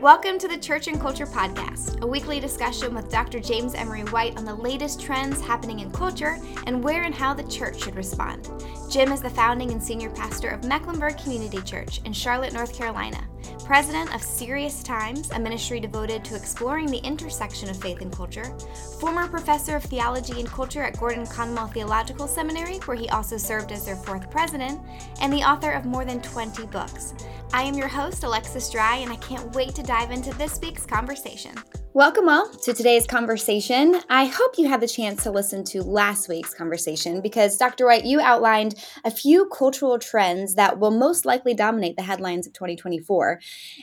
[0.00, 3.38] Welcome to the Church and Culture Podcast, a weekly discussion with Dr.
[3.38, 7.42] James Emery White on the latest trends happening in culture and where and how the
[7.42, 8.48] church should respond.
[8.90, 13.28] Jim is the founding and senior pastor of Mecklenburg Community Church in Charlotte, North Carolina,
[13.66, 18.52] president of Serious Times, a ministry devoted to exploring the intersection of faith and culture,
[18.98, 23.70] former professor of theology and culture at Gordon Conwell Theological Seminary, where he also served
[23.70, 24.80] as their fourth president,
[25.20, 27.14] and the author of more than 20 books.
[27.52, 30.86] I am your host, Alexis Drye, and I can't wait to dive into this week's
[30.86, 31.52] conversation.
[31.94, 34.00] Welcome all to today's conversation.
[34.08, 37.86] I hope you had the chance to listen to last week's conversation because Dr.
[37.86, 42.52] White, you outlined a few cultural trends that will most likely dominate the headlines of
[42.52, 43.40] 2024.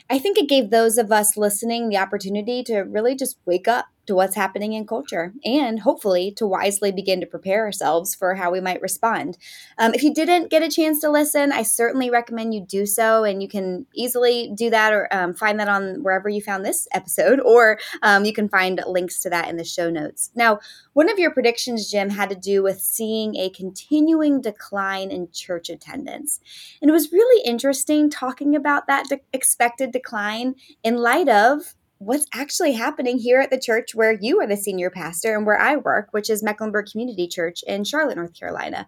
[0.08, 3.84] I think it gave those of us listening the opportunity to really just wake up
[4.08, 8.50] to what's happening in culture and hopefully to wisely begin to prepare ourselves for how
[8.50, 9.36] we might respond.
[9.76, 13.24] Um, if you didn't get a chance to listen, I certainly recommend you do so.
[13.24, 16.88] And you can easily do that or um, find that on wherever you found this
[16.92, 20.30] episode, or um, you can find links to that in the show notes.
[20.34, 20.60] Now,
[20.94, 25.68] one of your predictions, Jim, had to do with seeing a continuing decline in church
[25.68, 26.40] attendance.
[26.80, 32.26] And it was really interesting talking about that de- expected decline in light of what's
[32.32, 35.76] actually happening here at the church where you are the senior pastor and where I
[35.76, 38.86] work, which is Mecklenburg Community Church in Charlotte, North Carolina.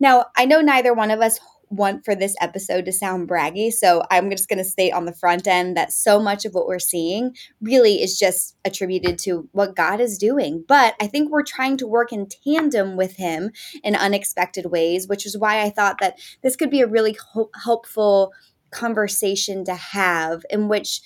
[0.00, 1.38] Now, I know neither one of us
[1.70, 5.12] want for this episode to sound braggy, so I'm just going to state on the
[5.12, 9.76] front end that so much of what we're seeing really is just attributed to what
[9.76, 10.64] God is doing.
[10.66, 13.52] But I think we're trying to work in tandem with Him
[13.84, 17.50] in unexpected ways, which is why I thought that this could be a really ho-
[17.62, 18.32] helpful
[18.70, 21.00] conversation to have in which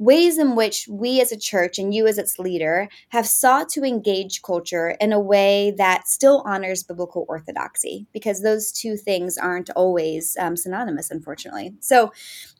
[0.00, 3.84] ways in which we as a church and you as its leader have sought to
[3.84, 9.68] engage culture in a way that still honors biblical orthodoxy, because those two things aren't
[9.76, 11.74] always um, synonymous, unfortunately.
[11.80, 12.12] So,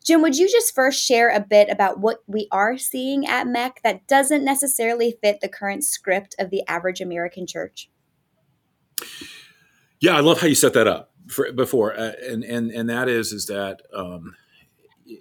[0.05, 3.77] Jim, would you just first share a bit about what we are seeing at MEC
[3.83, 7.89] that doesn't necessarily fit the current script of the average American church?
[9.99, 13.09] Yeah, I love how you set that up for, before, uh, and and and that
[13.09, 14.35] is is that um,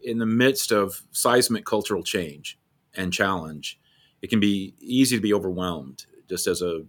[0.03, 2.57] in the midst of seismic cultural change
[2.95, 3.79] and challenge,
[4.21, 6.83] it can be easy to be overwhelmed just as a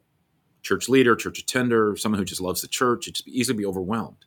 [0.62, 3.08] church leader, church attender, someone who just loves the church.
[3.08, 4.24] It's easy to be overwhelmed.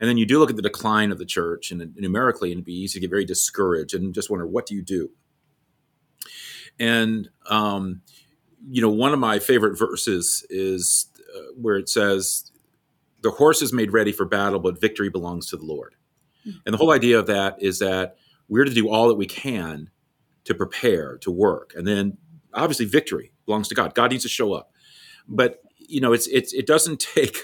[0.00, 2.64] And then you do look at the decline of the church and numerically, and it'd
[2.64, 5.10] be easy to get very discouraged and just wonder, what do you do?
[6.78, 8.02] And, um,
[8.68, 12.50] you know, one of my favorite verses is uh, where it says,
[13.20, 15.94] The horse is made ready for battle, but victory belongs to the Lord.
[16.44, 18.16] And the whole idea of that is that
[18.48, 19.90] we're to do all that we can
[20.44, 21.72] to prepare, to work.
[21.76, 22.18] And then
[22.52, 23.94] obviously victory belongs to God.
[23.94, 24.70] God needs to show up.
[25.26, 27.36] But you know, it's it's it doesn't take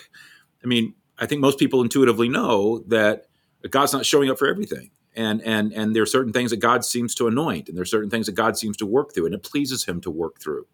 [0.62, 3.26] I mean, I think most people intuitively know that
[3.68, 4.90] God's not showing up for everything.
[5.16, 7.86] And and and there are certain things that God seems to anoint, and there are
[7.86, 10.66] certain things that God seems to work through, and it pleases him to work through.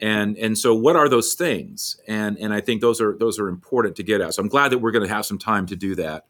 [0.00, 2.00] And and so what are those things?
[2.08, 4.34] And and I think those are those are important to get at.
[4.34, 6.24] So I'm glad that we're going to have some time to do that.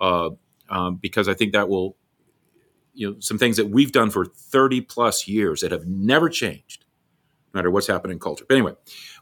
[0.00, 0.30] Uh,
[0.68, 1.96] um, because I think that will,
[2.94, 6.84] you know, some things that we've done for 30 plus years that have never changed,
[7.52, 8.44] no matter what's happening in culture.
[8.48, 8.74] But anyway,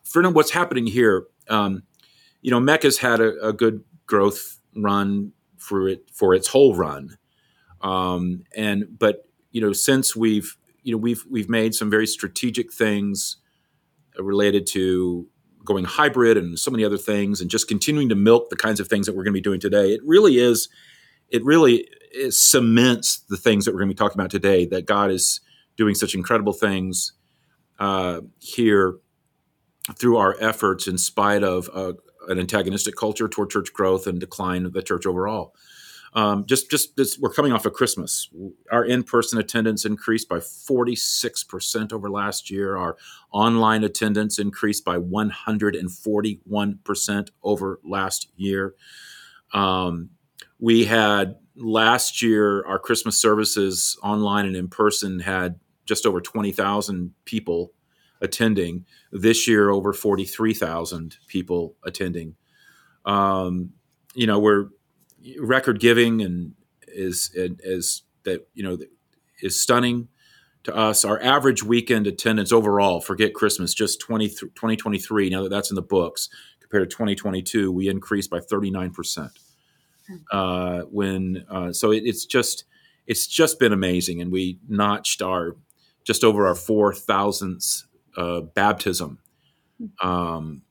[0.05, 1.83] for what's happening here, um,
[2.41, 7.19] you know, Meck's had a, a, good growth run for it for its whole run,
[7.81, 12.73] um, and but you know, since we've you know we've we've made some very strategic
[12.73, 13.37] things
[14.19, 15.27] related to
[15.65, 18.89] going hybrid and so many other things and just continuing to milk the kinds of
[18.89, 20.69] things that we're going to be doing today it really is
[21.33, 24.87] it really it cements the things that we're going to be talking about today that
[24.87, 25.41] God is
[25.77, 27.13] doing such incredible things
[27.81, 28.99] uh, here
[29.99, 31.95] through our efforts in spite of uh,
[32.29, 35.55] an antagonistic culture toward church growth and decline of the church overall.
[36.15, 38.29] Um, just, just we're coming off of Christmas.
[38.71, 42.77] Our in-person attendance increased by 46% over last year.
[42.77, 42.99] Our
[43.33, 48.75] online attendance increased by 141% over last year.
[49.55, 50.11] Um,
[50.63, 57.13] we had last year our Christmas services online and in person had just over 20,000
[57.25, 57.73] people
[58.21, 58.87] attending.
[59.11, 62.37] This year, over 43,000 people attending.
[63.05, 63.71] Um,
[64.15, 64.69] you know, we're
[65.41, 66.55] record giving and
[66.87, 68.79] is is that you know
[69.41, 70.07] is stunning
[70.63, 71.05] to us.
[71.05, 75.29] Our average weekend attendance overall, forget Christmas, just 20, 2023.
[75.29, 76.29] Now that that's in the books,
[76.61, 79.33] compared to 2022, we increased by 39 percent
[80.31, 82.65] uh, when uh, so it, it's just
[83.07, 85.57] it's just been amazing, and we notched our
[86.05, 87.85] just over our four thousandth
[88.17, 89.19] uh, baptism,
[90.03, 90.63] um,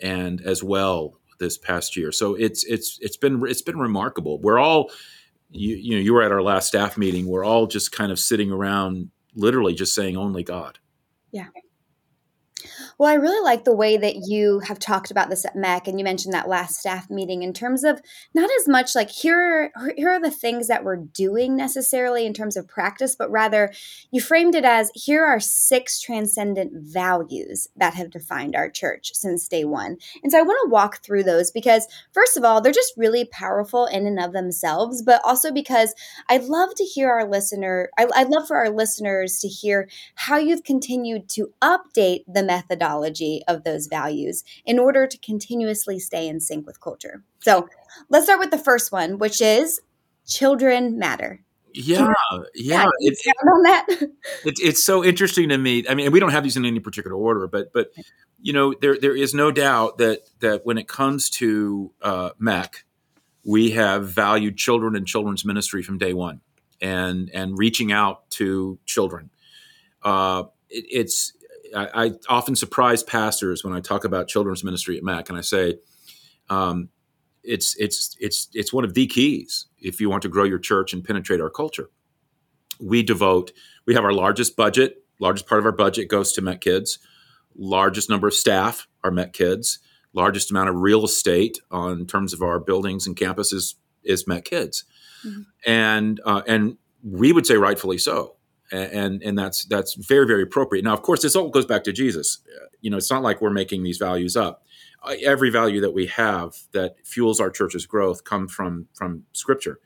[0.00, 2.12] and as well this past year.
[2.12, 4.40] So it's it's it's been it's been remarkable.
[4.40, 4.90] We're all
[5.50, 7.26] you, you know you were at our last staff meeting.
[7.26, 10.78] We're all just kind of sitting around literally just saying only God.
[11.32, 11.46] Yeah.
[12.98, 15.98] Well, I really like the way that you have talked about this at MEC, and
[15.98, 18.00] you mentioned that last staff meeting in terms of
[18.34, 22.34] not as much like here, are, here are the things that we're doing necessarily in
[22.34, 23.72] terms of practice, but rather
[24.10, 29.46] you framed it as here are six transcendent values that have defined our church since
[29.46, 29.96] day one.
[30.22, 33.24] And so I want to walk through those because, first of all, they're just really
[33.24, 35.94] powerful in and of themselves, but also because
[36.28, 40.36] I'd love to hear our listener, I, I'd love for our listeners to hear how
[40.36, 46.40] you've continued to update the methodology of those values in order to continuously stay in
[46.40, 47.22] sync with culture.
[47.40, 47.68] So
[48.08, 49.80] let's start with the first one, which is
[50.26, 51.42] children matter.
[51.74, 52.08] Yeah,
[52.54, 52.86] yeah.
[53.00, 53.86] It, it, on that.
[54.44, 55.84] it, it's so interesting to me.
[55.88, 57.92] I mean, we don't have these in any particular order, but but
[58.40, 62.84] you know, there there is no doubt that that when it comes to uh, MEC,
[63.44, 66.40] we have valued children and children's ministry from day one,
[66.80, 69.30] and and reaching out to children.
[70.02, 71.32] Uh, it, it's
[71.74, 75.42] I, I, often surprise pastors when I talk about children's ministry at Meck, and I
[75.42, 75.78] say,
[76.48, 76.88] um,
[77.42, 80.92] it's it's it's it's one of the keys if you want to grow your church
[80.92, 81.90] and penetrate our culture.
[82.80, 83.52] We devote
[83.86, 86.98] we have our largest budget, largest part of our budget goes to Meck Kids,
[87.56, 89.78] largest number of staff are Meck Kids,
[90.12, 93.74] largest amount of real estate on terms of our buildings and campuses
[94.04, 94.84] is Meck Kids,
[95.26, 95.42] mm-hmm.
[95.66, 98.37] and uh, and we would say rightfully so
[98.72, 100.84] and and that's that's very very appropriate.
[100.84, 102.38] Now, of course, this all goes back to Jesus.
[102.80, 104.64] You know, it's not like we're making these values up.
[105.02, 109.78] Uh, every value that we have that fuels our church's growth come from from Scripture.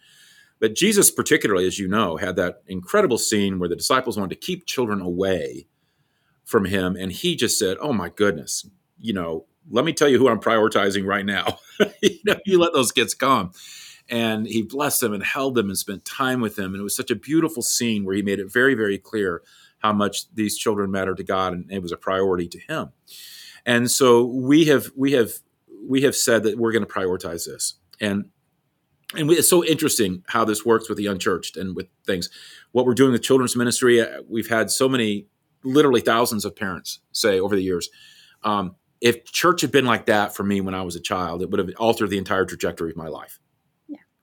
[0.58, 4.46] But Jesus, particularly, as you know, had that incredible scene where the disciples wanted to
[4.46, 5.66] keep children away
[6.44, 8.66] from him, and he just said, "Oh my goodness,
[8.98, 11.58] you know, let me tell you who I'm prioritizing right now.
[12.02, 13.52] you know, you let those kids come."
[14.12, 16.74] And he blessed them and held them and spent time with them.
[16.74, 19.42] And it was such a beautiful scene where he made it very, very clear
[19.78, 22.90] how much these children matter to God and it was a priority to him.
[23.64, 25.32] And so we have we have
[25.88, 27.74] we have said that we're going to prioritize this.
[28.00, 28.26] And
[29.14, 32.28] and we, it's so interesting how this works with the unchurched and with things.
[32.72, 35.26] What we're doing with children's ministry, uh, we've had so many,
[35.64, 37.88] literally thousands of parents say over the years,
[38.42, 41.50] um, if church had been like that for me when I was a child, it
[41.50, 43.38] would have altered the entire trajectory of my life.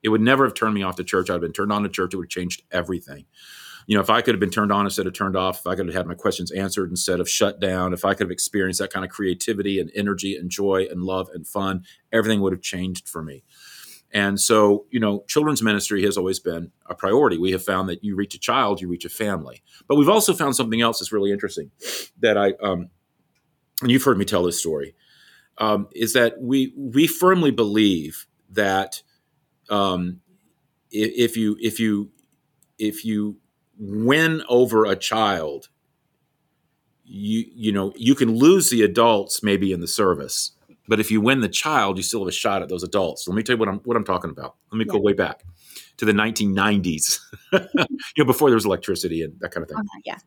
[0.04, 1.30] It would never have turned me off to church.
[1.30, 2.14] I'd have been turned on to church.
[2.14, 3.26] It would have changed everything.
[3.88, 5.76] You know, if I could have been turned on instead of turned off, if I
[5.76, 8.80] could have had my questions answered instead of shut down, if I could have experienced
[8.80, 12.62] that kind of creativity and energy and joy and love and fun, everything would have
[12.62, 13.44] changed for me.
[14.12, 17.38] And so, you know, children's ministry has always been a priority.
[17.38, 19.62] We have found that you reach a child, you reach a family.
[19.88, 21.72] But we've also found something else that's really interesting
[22.20, 22.90] that I, um,
[23.82, 24.96] and you've heard me tell this story,
[25.58, 29.04] um, is that we we firmly believe that
[29.70, 30.22] um,
[30.92, 32.12] if you if you
[32.78, 33.38] if you
[33.78, 35.70] win over a child,
[37.04, 40.52] you you know you can lose the adults maybe in the service,
[40.88, 43.28] but if you win the child, you still have a shot at those adults.
[43.28, 44.56] let me tell you what I'm what I'm talking about.
[44.72, 44.94] Let me yeah.
[44.94, 45.44] go way back
[45.98, 47.20] to the 1990s,
[47.54, 47.60] you
[48.18, 49.78] know, before there was electricity and that kind of thing.
[49.78, 50.18] Uh, yeah.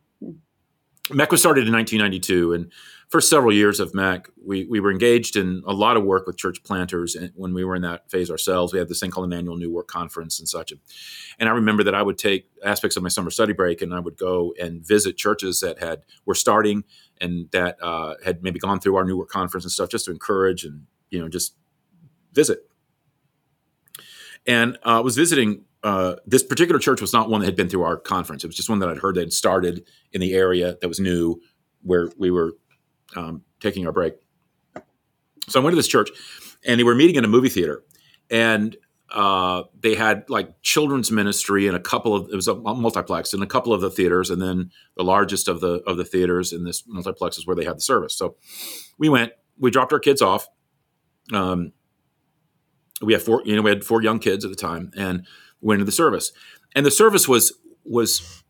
[1.09, 2.71] MEC was started in 1992, and
[3.13, 6.35] for several years of Meck, we, we were engaged in a lot of work with
[6.35, 7.13] church planters.
[7.13, 9.55] And when we were in that phase ourselves, we had this thing called an annual
[9.55, 10.73] New Work Conference and such.
[11.37, 13.99] And I remember that I would take aspects of my summer study break and I
[13.99, 16.85] would go and visit churches that had were starting
[17.21, 20.11] and that uh, had maybe gone through our New Work Conference and stuff, just to
[20.11, 21.53] encourage and you know just
[22.33, 22.67] visit.
[24.47, 27.69] And uh, I was visiting uh, this particular church was not one that had been
[27.69, 28.43] through our conference.
[28.43, 30.99] It was just one that I'd heard that had started in the area that was
[30.99, 31.39] new,
[31.83, 32.53] where we were
[33.15, 34.15] um, taking our break.
[35.47, 36.09] So I went to this church,
[36.65, 37.83] and they were meeting in a movie theater,
[38.29, 38.75] and
[39.13, 43.43] uh, they had like children's ministry in a couple of it was a multiplex in
[43.43, 46.63] a couple of the theaters, and then the largest of the of the theaters in
[46.63, 48.15] this multiplex is where they had the service.
[48.17, 48.35] So
[48.97, 50.47] we went, we dropped our kids off.
[51.31, 51.73] Um,
[53.01, 55.27] we had four, you know, we had four young kids at the time, and
[55.61, 56.31] went to the service.
[56.75, 57.53] And the service was
[57.83, 58.42] was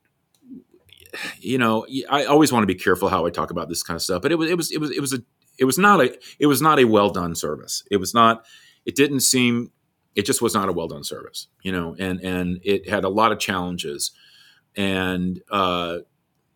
[1.39, 4.01] you know, I always want to be careful how I talk about this kind of
[4.01, 5.19] stuff, but it was it was it was it was a
[5.57, 7.83] it was not a it was not a well done service.
[7.91, 8.45] It was not
[8.85, 9.71] it didn't seem
[10.15, 13.09] it just was not a well done service, you know, and and it had a
[13.09, 14.11] lot of challenges
[14.75, 15.99] and uh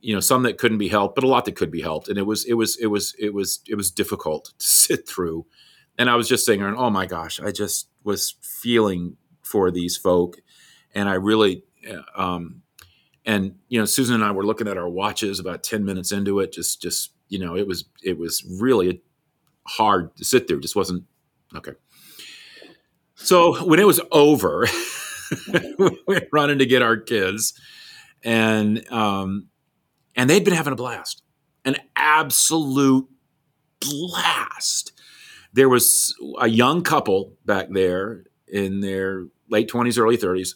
[0.02, 2.18] you know some that couldn't be helped but a lot that could be helped and
[2.18, 5.46] it was it was it was it was it was difficult to sit through
[6.00, 10.38] and i was just saying oh my gosh i just was feeling for these folk
[10.94, 12.64] and I really, uh, um,
[13.28, 16.40] and you know, Susan and I were looking at our watches about ten minutes into
[16.40, 16.54] it.
[16.54, 19.04] Just, just you know, it was it was really
[19.68, 20.58] hard to sit there.
[20.58, 21.04] Just wasn't
[21.54, 21.74] okay.
[23.16, 24.66] So when it was over,
[25.78, 27.54] we went running to get our kids,
[28.24, 29.48] and um,
[30.16, 31.22] and they'd been having a blast,
[31.66, 33.10] an absolute
[33.82, 34.94] blast.
[35.52, 40.54] There was a young couple back there in their late 20s, early 30s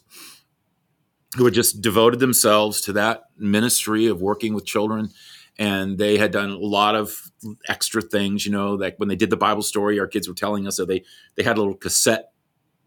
[1.38, 5.10] who had just devoted themselves to that ministry of working with children.
[5.58, 7.32] And they had done a lot of
[7.68, 10.68] extra things, you know, like when they did the Bible story, our kids were telling
[10.68, 11.04] us that they
[11.36, 12.31] they had a little cassette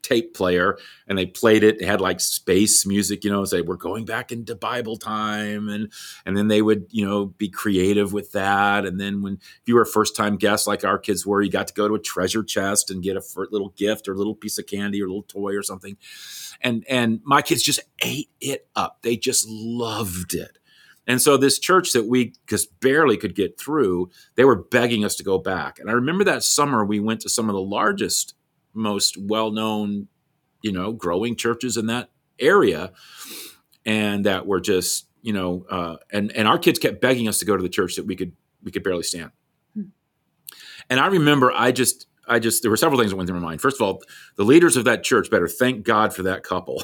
[0.04, 1.78] tape player and they played it.
[1.78, 5.92] They had like space music, you know, say we're going back into Bible time, and
[6.24, 8.84] and then they would you know be creative with that.
[8.84, 11.50] And then when if you were a first time guest like our kids were, you
[11.50, 14.34] got to go to a treasure chest and get a little gift or a little
[14.34, 15.96] piece of candy or a little toy or something.
[16.60, 18.98] And and my kids just ate it up.
[19.02, 20.58] They just loved it.
[21.06, 25.16] And so this church that we just barely could get through, they were begging us
[25.16, 25.78] to go back.
[25.78, 28.34] And I remember that summer we went to some of the largest
[28.74, 30.08] most well-known,
[30.62, 32.92] you know, growing churches in that area,
[33.86, 37.44] and that were just, you know, uh, and and our kids kept begging us to
[37.44, 39.30] go to the church that we could we could barely stand.
[39.74, 39.82] Hmm.
[40.90, 43.46] And I remember, I just I just there were several things that went through my
[43.46, 43.60] mind.
[43.60, 44.02] First of all,
[44.36, 46.82] the leaders of that church better thank God for that couple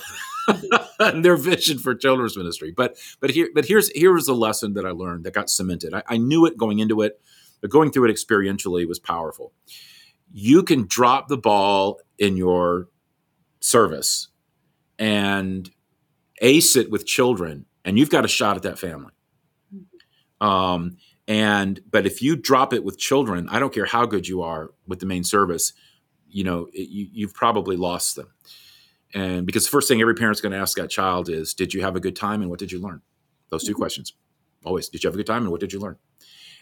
[0.99, 2.73] and their vision for children's ministry.
[2.77, 5.95] But but here but here's here was the lesson that I learned that got cemented.
[5.95, 7.21] I, I knew it going into it,
[7.61, 9.53] but going through it experientially was powerful
[10.33, 12.89] you can drop the ball in your
[13.61, 14.29] service
[14.99, 15.71] and
[16.41, 19.13] ace it with children, and you've got a shot at that family.
[20.41, 20.97] Um,
[21.29, 24.71] and but if you drop it with children, I don't care how good you are
[24.87, 25.73] with the main service,
[26.29, 28.29] you know it, you, you've probably lost them.
[29.13, 31.83] And because the first thing every parent's going to ask that child is, "Did you
[31.83, 33.03] have a good time, and what did you learn?"
[33.51, 33.81] Those 2 mm-hmm.
[33.81, 34.15] questions.
[34.65, 35.97] Always, did you have a good time, and what did you learn?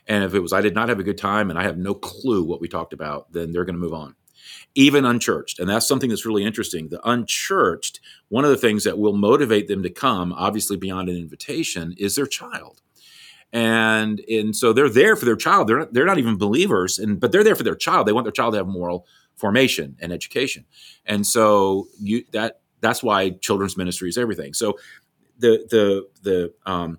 [0.09, 1.95] And if it was, I did not have a good time and I have no
[1.95, 4.15] clue what we talked about, then they're going to move on.
[4.75, 5.59] Even unchurched.
[5.59, 6.89] And that's something that's really interesting.
[6.89, 11.17] The unchurched, one of the things that will motivate them to come, obviously beyond an
[11.17, 12.81] invitation, is their child.
[13.53, 15.69] And and so they're there for their child.
[15.69, 18.07] They're not, they're not even believers, and but they're there for their child.
[18.07, 20.67] They want their child to have moral formation and education.
[21.07, 24.53] And so you that that's why children's ministry is everything.
[24.53, 24.79] So
[25.39, 26.99] the the the um,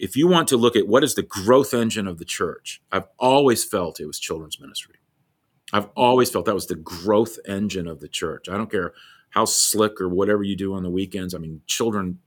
[0.00, 3.06] if you want to look at what is the growth engine of the church, I've
[3.18, 4.96] always felt it was children's ministry.
[5.74, 8.48] I've always felt that was the growth engine of the church.
[8.48, 8.94] I don't care
[9.28, 11.34] how slick or whatever you do on the weekends.
[11.34, 12.18] I mean, children,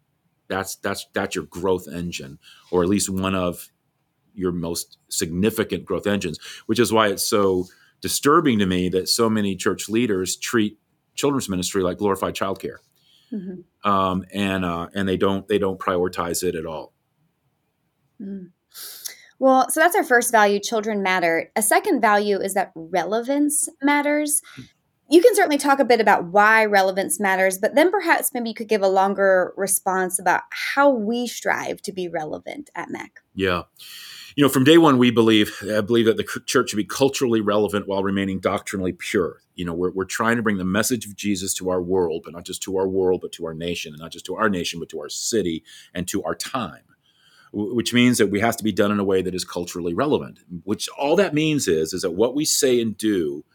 [0.48, 2.38] that's that's that's your growth engine,
[2.70, 3.70] or at least one of
[4.36, 6.39] your most significant growth engines.
[6.68, 7.65] Which is why it's so
[8.01, 10.77] disturbing to me that so many church leaders treat
[11.15, 12.77] children's ministry like glorified childcare,
[13.32, 13.89] mm-hmm.
[13.89, 16.92] um, and uh, and they don't they don't prioritize it at all.
[18.24, 18.51] Mm.
[19.39, 21.51] Well, so that's our first value children matter.
[21.56, 24.42] A second value is that relevance matters.
[25.10, 28.56] You can certainly talk a bit about why relevance matters, but then perhaps maybe you
[28.56, 33.10] could give a longer response about how we strive to be relevant at MEC.
[33.36, 33.63] Yeah.
[34.36, 37.42] You know, from day one, we believe, I believe that the church should be culturally
[37.42, 39.42] relevant while remaining doctrinally pure.
[39.56, 42.34] You know, we're, we're trying to bring the message of Jesus to our world, but
[42.34, 44.80] not just to our world, but to our nation, and not just to our nation,
[44.80, 45.63] but to our city
[45.94, 46.84] and to our time
[47.53, 50.39] which means that we have to be done in a way that is culturally relevant.
[50.63, 53.45] Which all that means is is that what we say and do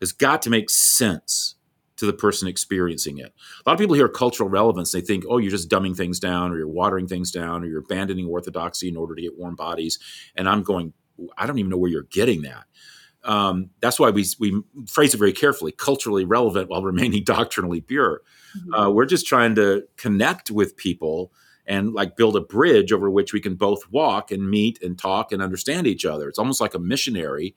[0.00, 1.56] has got to make sense
[1.96, 3.34] to the person experiencing it.
[3.64, 6.52] A lot of people hear cultural relevance, they think, oh, you're just dumbing things down,
[6.52, 9.98] or you're watering things down, or you're abandoning orthodoxy in order to get warm bodies.
[10.36, 10.92] And I'm going,
[11.36, 12.66] I don't even know where you're getting that.
[13.24, 18.22] Um, that's why we, we phrase it very carefully culturally relevant while remaining doctrinally pure.
[18.56, 18.74] Mm-hmm.
[18.74, 21.32] Uh, we're just trying to connect with people
[21.68, 25.30] and like build a bridge over which we can both walk and meet and talk
[25.30, 26.28] and understand each other.
[26.28, 27.54] It's almost like a missionary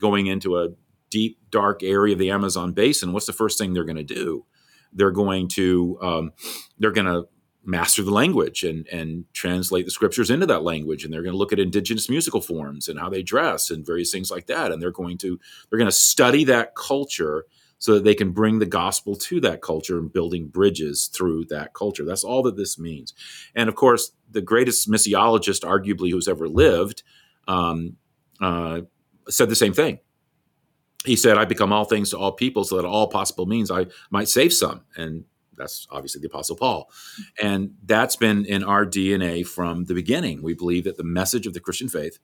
[0.00, 0.68] going into a
[1.10, 3.12] deep, dark area of the Amazon basin.
[3.12, 4.46] What's the first thing they're going to do?
[4.92, 6.32] They're going to um,
[6.78, 7.28] they're going to
[7.64, 11.38] master the language and and translate the scriptures into that language and they're going to
[11.38, 14.80] look at indigenous musical forms and how they dress and various things like that and
[14.80, 15.38] they're going to
[15.68, 17.44] they're going to study that culture
[17.78, 21.74] so that they can bring the gospel to that culture and building bridges through that
[21.74, 22.04] culture.
[22.04, 23.14] That's all that this means.
[23.54, 27.02] And of course, the greatest missiologist, arguably, who's ever lived,
[27.46, 27.96] um,
[28.40, 28.82] uh,
[29.28, 30.00] said the same thing.
[31.04, 33.86] He said, I become all things to all people so that all possible means I
[34.10, 34.82] might save some.
[34.96, 35.24] And
[35.56, 36.90] that's obviously the Apostle Paul.
[37.42, 40.42] And that's been in our DNA from the beginning.
[40.42, 42.18] We believe that the message of the Christian faith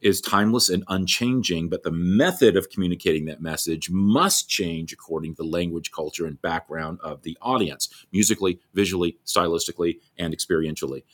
[0.00, 5.42] is timeless and unchanging, but the method of communicating that message must change according to
[5.42, 11.04] the language, culture, and background of the audience, musically, visually, stylistically, and experientially.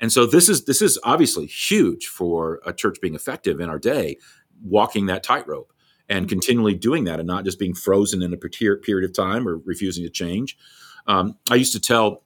[0.00, 3.78] And so this is this is obviously huge for a church being effective in our
[3.78, 4.16] day,
[4.62, 5.72] walking that tightrope
[6.08, 9.58] and continually doing that and not just being frozen in a period of time or
[9.58, 10.58] refusing to change.
[11.06, 12.24] Um, I used to tell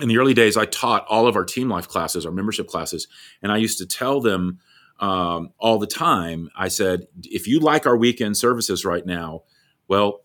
[0.00, 3.06] in the early days, I taught all of our team life classes, our membership classes,
[3.42, 4.58] and I used to tell them
[5.00, 6.50] um, all the time.
[6.56, 9.42] I said, if you like our weekend services right now,
[9.88, 10.22] well,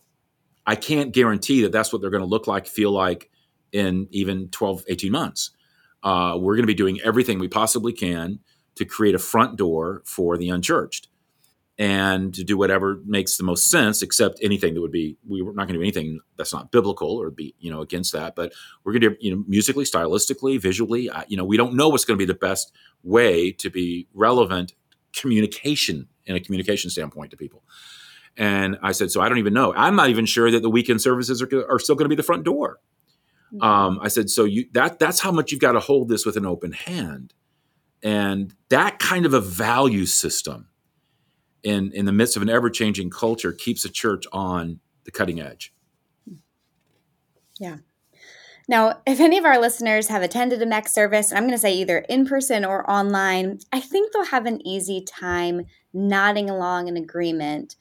[0.68, 3.32] I can't guarantee that that's what they're going to look like, feel like
[3.72, 5.52] in even 12, 18 months.
[6.04, 8.40] Uh, we're going to be doing everything we possibly can
[8.76, 11.08] to create a front door for the unchurched
[11.78, 15.46] and to do whatever makes the most sense, except anything that would be we are
[15.46, 18.36] not going to do anything that's not biblical or be you know against that.
[18.36, 18.54] But
[18.84, 21.10] we're going to do you know musically, stylistically, visually.
[21.10, 22.72] Uh, you know, we don't know what's going to be the best
[23.04, 24.74] way to be relevant
[25.14, 27.64] communication in a communication standpoint to people.
[28.38, 29.74] And I said, so I don't even know.
[29.76, 32.24] I'm not even sure that the weekend services are, are still going to be the
[32.24, 32.80] front door.
[33.54, 33.62] Mm-hmm.
[33.62, 36.38] Um, I said, so you that that's how much you've got to hold this with
[36.38, 37.34] an open hand,
[38.02, 40.68] and that kind of a value system
[41.66, 45.42] in in the midst of an ever changing culture keeps a church on the cutting
[45.42, 45.74] edge.
[47.60, 47.78] Yeah.
[48.68, 51.76] Now, if any of our listeners have attended a MEC service, I'm going to say
[51.76, 56.98] either in person or online, I think they'll have an easy time nodding along in
[56.98, 57.76] agreement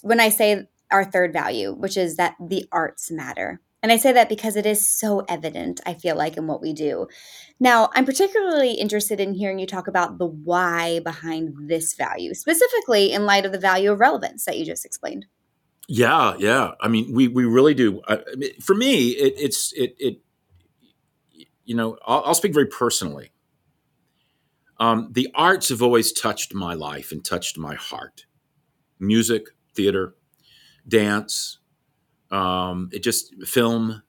[0.00, 3.60] when I say our third value, which is that the arts matter.
[3.84, 6.72] And I say that because it is so evident, I feel like, in what we
[6.72, 7.06] do.
[7.60, 13.12] Now, I'm particularly interested in hearing you talk about the why behind this value, specifically
[13.12, 15.26] in light of the value of relevance that you just explained.
[15.86, 16.70] Yeah, yeah.
[16.80, 18.00] I mean, we we really do.
[18.08, 20.22] I, I mean, for me, it, it's it it.
[21.66, 23.32] You know, I'll, I'll speak very personally.
[24.80, 28.24] Um, the arts have always touched my life and touched my heart.
[28.98, 30.14] Music, theater,
[30.88, 31.58] dance,
[32.30, 34.02] um, it just film,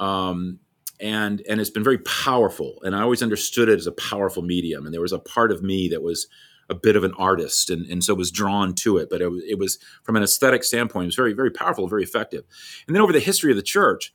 [0.00, 0.58] um,
[1.00, 2.80] and and it's been very powerful.
[2.82, 4.84] And I always understood it as a powerful medium.
[4.84, 6.26] And there was a part of me that was
[6.68, 9.08] a bit of an artist, and, and so was drawn to it.
[9.10, 12.44] But it, it was from an aesthetic standpoint, it was very very powerful, very effective.
[12.86, 14.14] And then over the history of the church,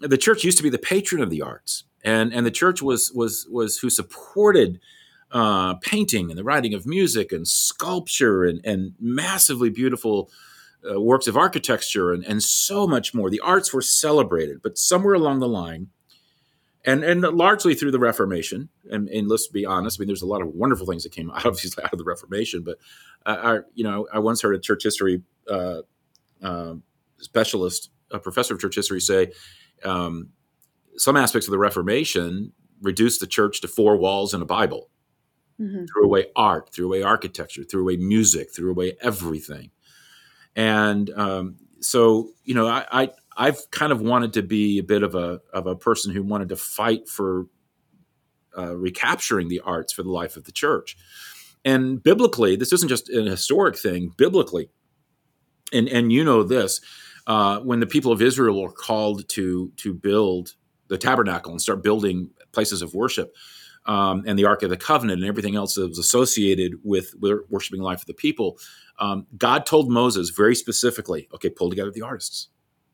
[0.00, 3.12] the church used to be the patron of the arts, and and the church was
[3.12, 4.80] was was who supported.
[5.32, 10.28] Uh, painting and the writing of music and sculpture and, and massively beautiful
[10.88, 13.30] uh, works of architecture and, and so much more.
[13.30, 15.88] The arts were celebrated, but somewhere along the line,
[16.84, 20.26] and and largely through the Reformation, and, and let's be honest, I mean, there's a
[20.26, 22.78] lot of wonderful things that came out of, out of the Reformation, but
[23.26, 25.82] uh, I, you know, I once heard a church history uh,
[26.42, 26.74] uh,
[27.18, 29.32] specialist, a professor of church history, say
[29.84, 30.30] um,
[30.96, 34.88] some aspects of the Reformation reduced the church to four walls and a Bible.
[35.60, 35.84] Mm-hmm.
[35.84, 39.70] Threw away art, threw away architecture, threw away music, threw away everything
[40.56, 45.02] and um, so you know I, I I've kind of wanted to be a bit
[45.02, 47.46] of a of a person who wanted to fight for
[48.56, 50.96] uh, recapturing the arts for the life of the church.
[51.64, 54.12] And biblically, this isn't just an historic thing.
[54.16, 54.70] Biblically,
[55.72, 56.80] and and you know this,
[57.26, 60.54] uh, when the people of Israel were called to to build
[60.88, 63.34] the tabernacle and start building places of worship,
[63.86, 67.40] um, and the Ark of the Covenant and everything else that was associated with, with
[67.48, 68.58] worshiping life of the people,
[69.00, 72.48] um, God told Moses very specifically, okay, pull together the artists.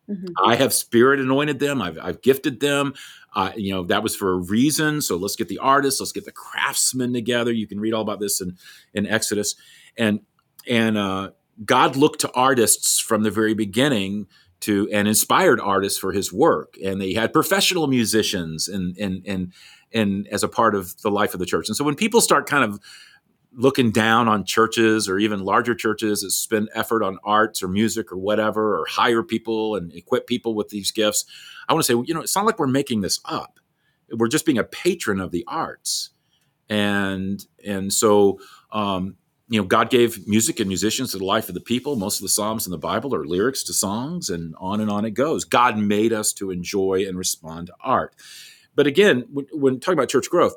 [0.09, 0.27] Mm-hmm.
[0.45, 1.83] I have spirit anointed them.
[1.83, 2.95] I've, I've gifted them.
[3.35, 5.03] Uh, you know, that was for a reason.
[5.03, 7.53] So let's get the artists, let's get the craftsmen together.
[7.53, 8.57] You can read all about this in,
[8.95, 9.57] in Exodus.
[9.99, 10.21] And,
[10.69, 11.31] and uh,
[11.65, 14.29] God looked to artists from the very beginning
[14.61, 16.77] to and inspired artists for his work.
[16.83, 19.53] And they had professional musicians and, and, and,
[19.93, 21.69] and as a part of the life of the church.
[21.69, 22.81] And so when people start kind of
[23.57, 28.13] looking down on churches or even larger churches that spend effort on arts or music
[28.13, 31.25] or whatever, or hire people and equip people with these gifts.
[31.69, 33.59] I want to say, well, you know, it's not like we're making this up.
[34.11, 36.11] We're just being a patron of the arts,
[36.69, 38.39] and and so
[38.71, 39.17] um,
[39.49, 41.97] you know, God gave music and musicians to the life of the people.
[41.97, 45.05] Most of the psalms in the Bible are lyrics to songs, and on and on
[45.05, 45.45] it goes.
[45.45, 48.15] God made us to enjoy and respond to art.
[48.75, 50.57] But again, when, when talking about church growth,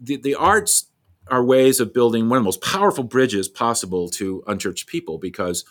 [0.00, 0.88] the, the arts
[1.28, 5.64] are ways of building one of the most powerful bridges possible to unchurched people because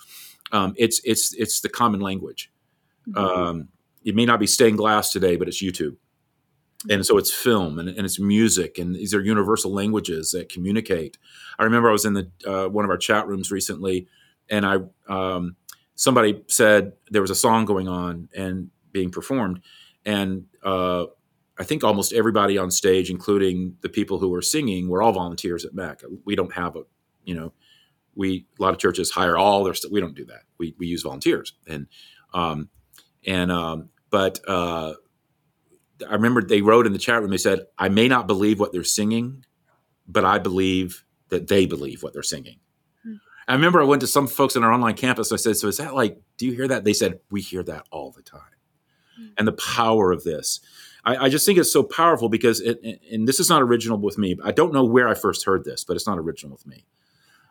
[0.52, 2.52] um, it's it's it's the common language.
[3.10, 3.18] Mm-hmm.
[3.18, 3.68] Um,
[4.04, 5.96] it may not be stained glass today, but it's YouTube,
[6.90, 11.18] and so it's film and, and, it's music, and these are universal languages that communicate.
[11.58, 14.08] I remember I was in the uh, one of our chat rooms recently,
[14.50, 15.56] and I um,
[15.96, 19.62] somebody said there was a song going on and being performed,
[20.06, 21.06] and uh,
[21.58, 25.64] I think almost everybody on stage, including the people who were singing, were all volunteers
[25.64, 26.02] at Meck.
[26.26, 26.82] We don't have a,
[27.24, 27.54] you know,
[28.16, 29.92] we a lot of churches hire all their stuff.
[29.92, 30.44] We don't do that.
[30.58, 31.88] We we use volunteers and
[32.34, 32.70] um
[33.26, 34.94] and um but uh
[36.08, 37.32] I remember they wrote in the chat room.
[37.32, 39.46] They said, "I may not believe what they're singing,
[40.08, 42.60] but I believe that they believe what they're singing."
[43.04, 43.16] Hmm.
[43.48, 45.32] I remember I went to some folks on our online campus.
[45.32, 46.20] I said, "So is that like?
[46.38, 48.42] Do you hear that?" They said, "We hear that all the time,"
[49.18, 49.28] hmm.
[49.38, 50.60] and the power of this.
[51.06, 52.80] I, I just think it's so powerful because, it,
[53.12, 54.36] and this is not original with me.
[54.44, 56.86] I don't know where I first heard this, but it's not original with me.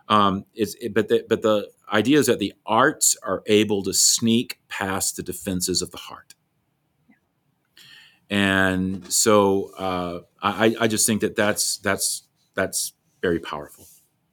[0.08, 3.94] Um, it's it, but the, but the idea is that the arts are able to
[3.94, 6.34] sneak past the defenses of the heart,
[8.28, 13.86] and so uh, I, I just think that that's that's that's very powerful.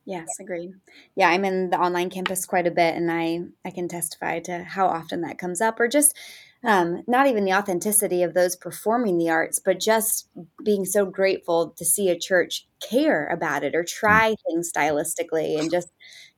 [0.04, 0.74] Yes, agreed.
[1.16, 4.64] Yeah, I'm in the online campus quite a bit, and I I can testify to
[4.64, 6.18] how often that comes up, or just
[6.64, 10.30] um, not even the authenticity of those performing the arts, but just
[10.64, 13.88] being so grateful to see a church care about it or mm.
[13.88, 15.90] try things stylistically and just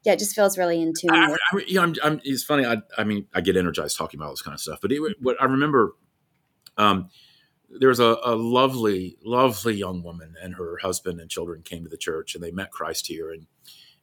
[0.03, 1.11] yeah, it just feels really in tune.
[1.11, 2.65] I, I, know, I'm, I'm, it's funny.
[2.65, 5.41] I, I mean, I get energized talking about this kind of stuff, but it, what
[5.41, 5.95] I remember,
[6.77, 7.09] um,
[7.69, 11.89] there was a, a, lovely, lovely young woman, and her husband and children came to
[11.89, 13.47] the church, and they met Christ here, and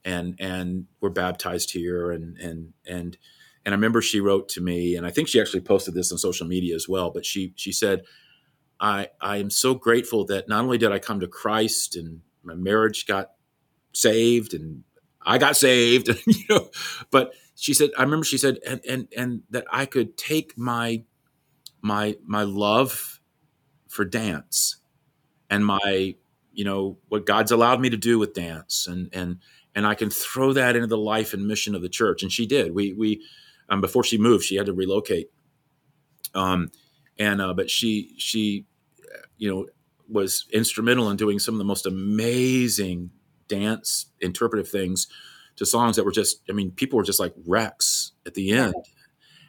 [0.04, 3.18] and and were baptized here, and and and
[3.64, 6.18] and I remember she wrote to me, and I think she actually posted this on
[6.18, 7.10] social media as well.
[7.10, 8.02] But she she said,
[8.80, 12.54] "I I am so grateful that not only did I come to Christ and my
[12.54, 13.32] marriage got
[13.92, 14.84] saved and
[15.22, 16.70] I got saved, you know,
[17.10, 21.04] but she said I remember she said and and and that I could take my
[21.82, 23.20] my my love
[23.88, 24.76] for dance
[25.50, 26.14] and my
[26.52, 29.38] you know what God's allowed me to do with dance and and
[29.74, 32.46] and I can throw that into the life and mission of the church and she
[32.46, 33.22] did we we
[33.70, 35.30] um, before she moved, she had to relocate.
[36.35, 36.70] Um,
[37.18, 38.66] and uh, but she she,
[39.38, 39.66] you know,
[40.09, 43.11] was instrumental in doing some of the most amazing
[43.48, 45.09] dance interpretive things
[45.56, 48.74] to songs that were just I mean people were just like wrecks at the end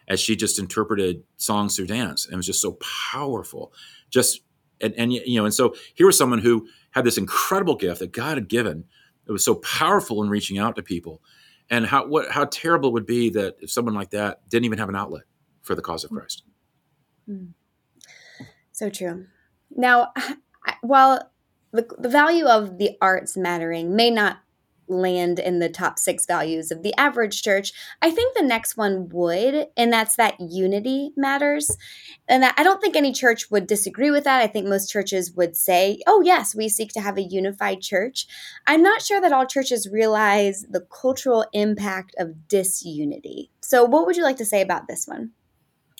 [0.07, 2.77] as she just interpreted songs through dance and it was just so
[3.11, 3.71] powerful
[4.09, 4.41] just
[4.81, 8.11] and and you know and so here was someone who had this incredible gift that
[8.11, 8.85] God had given
[9.27, 11.21] it was so powerful in reaching out to people
[11.71, 14.77] and how what how terrible it would be that if someone like that didn't even
[14.77, 15.23] have an outlet
[15.63, 16.43] for the cause of Christ.
[17.27, 17.53] Mm.
[18.71, 19.25] So true.
[19.75, 20.11] Now,
[20.81, 21.31] while
[21.71, 24.39] the, the value of the arts mattering may not
[24.91, 27.71] land in the top six values of the average church.
[28.01, 31.75] I think the next one would, and that's that unity matters.
[32.27, 34.41] And that, I don't think any church would disagree with that.
[34.41, 38.27] I think most churches would say, oh, yes, we seek to have a unified church.
[38.67, 43.49] I'm not sure that all churches realize the cultural impact of disunity.
[43.61, 45.31] So, what would you like to say about this one?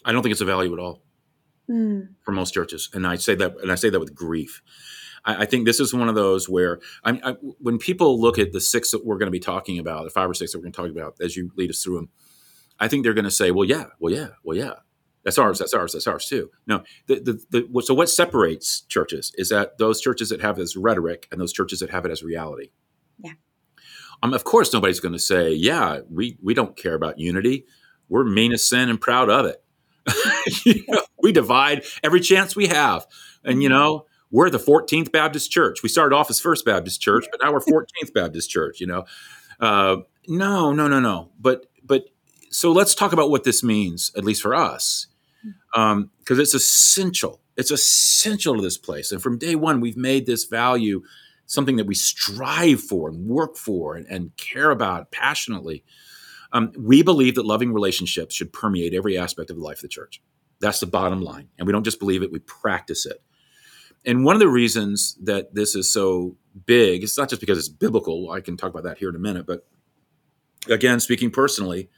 [0.04, 1.02] I don't think it's a value at all
[1.70, 2.10] mm.
[2.22, 2.90] for most churches.
[2.94, 4.62] And I say that, and I say that with grief.
[5.26, 8.52] I, I think this is one of those where I, I, when people look at
[8.52, 10.64] the six that we're going to be talking about, the five or six that we're
[10.64, 12.10] going to talk about as you lead us through them,
[12.80, 14.74] I think they're going to say, "Well, yeah, well, yeah, well, yeah."
[15.24, 15.60] That's ours.
[15.60, 15.94] That's ours.
[15.94, 16.50] That's ours too.
[16.66, 17.20] No, the,
[17.52, 21.40] the, the, so what separates churches is that those churches that have this rhetoric and
[21.40, 22.72] those churches that have it as reality.
[23.20, 23.34] Yeah.
[24.24, 27.66] Um, of course, nobody's going to say, "Yeah, we we don't care about unity.
[28.10, 29.64] We're mean as sin and proud of it.
[30.66, 33.06] you know, we divide every chance we have,
[33.44, 33.78] and you mm-hmm.
[33.78, 35.84] know, we're the 14th Baptist Church.
[35.84, 38.80] We started off as First Baptist Church, but now we're 14th Baptist Church.
[38.80, 39.06] You know,
[39.60, 41.32] uh, no, no, no, no.
[41.40, 42.06] But but
[42.50, 45.08] so let's talk about what this means, at least for us,
[45.74, 47.42] because um, it's essential.
[47.58, 51.04] It's essential to this place, and from day one, we've made this value
[51.46, 55.84] something that we strive for and work for and, and care about passionately.
[56.54, 59.88] Um, we believe that loving relationships should permeate every aspect of the life of the
[59.90, 60.22] church.
[60.62, 61.50] That's the bottom line.
[61.58, 63.22] And we don't just believe it, we practice it
[64.06, 66.36] and one of the reasons that this is so
[66.66, 68.32] big, it's not just because it's biblical.
[68.32, 69.46] I can talk about that here in a minute.
[69.46, 69.68] But
[70.70, 71.90] again, speaking personally,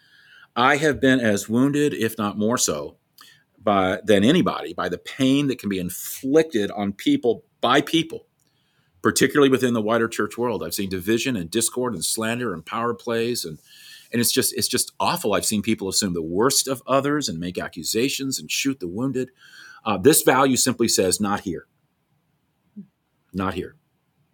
[0.56, 2.98] I have been as wounded, if not more so,
[3.62, 8.28] by than anybody by the pain that can be inflicted on people by people,
[9.02, 10.63] particularly within the wider church world.
[10.63, 13.58] I've seen division and discord and slander and power plays and
[14.12, 15.34] and it's just it's just awful.
[15.34, 19.32] I've seen people assume the worst of others and make accusations and shoot the wounded.
[19.86, 21.68] Uh, this value simply says not here.
[23.34, 23.76] Not here.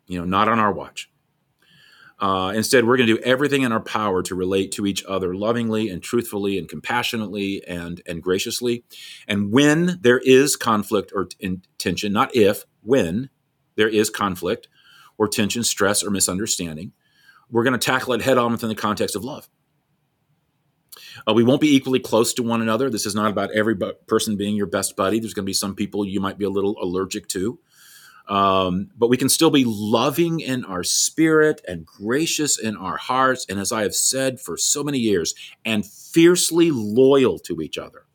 [0.08, 1.10] You know, not on our watch.
[2.20, 5.34] Uh, instead, we're going to do everything in our power to relate to each other
[5.34, 8.84] lovingly and truthfully and compassionately and, and graciously.
[9.28, 13.30] And when there is conflict or t- tension, not if, when
[13.76, 14.68] there is conflict
[15.18, 16.92] or tension, stress, or misunderstanding,
[17.50, 19.48] we're going to tackle it head on within the context of love.
[21.28, 22.90] Uh, we won't be equally close to one another.
[22.90, 25.20] This is not about every bu- person being your best buddy.
[25.20, 27.60] There's going to be some people you might be a little allergic to.
[28.30, 33.46] Um, but we can still be loving in our spirit and gracious in our hearts.
[33.50, 35.34] And as I have said for so many years,
[35.66, 38.06] and fiercely loyal to each other.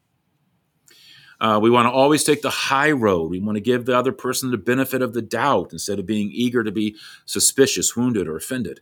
[1.40, 3.30] Uh, we want to always take the high road.
[3.30, 6.30] We want to give the other person the benefit of the doubt instead of being
[6.32, 6.96] eager to be
[7.26, 8.80] suspicious, wounded, or offended.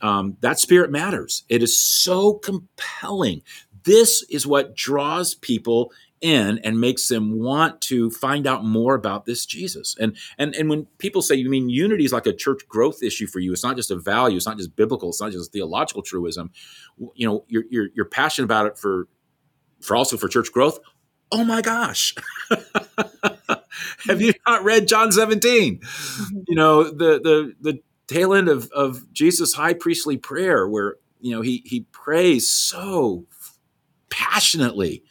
[0.00, 1.44] Um, that spirit matters.
[1.48, 3.42] It is so compelling.
[3.84, 9.24] This is what draws people in and makes them want to find out more about
[9.24, 9.96] this Jesus.
[9.98, 13.26] And and and when people say you mean unity is like a church growth issue
[13.26, 16.02] for you, it's not just a value, it's not just biblical, it's not just theological
[16.02, 16.50] truism.
[17.14, 19.08] You know, you're you're, you're passionate about it for
[19.80, 20.78] for also for church growth.
[21.30, 22.14] Oh my gosh.
[24.06, 25.80] Have you not read John 17?
[25.80, 26.38] Mm-hmm.
[26.48, 31.34] You know, the the the tail end of of Jesus' high priestly prayer where, you
[31.34, 33.26] know, he he prays so
[34.10, 35.04] passionately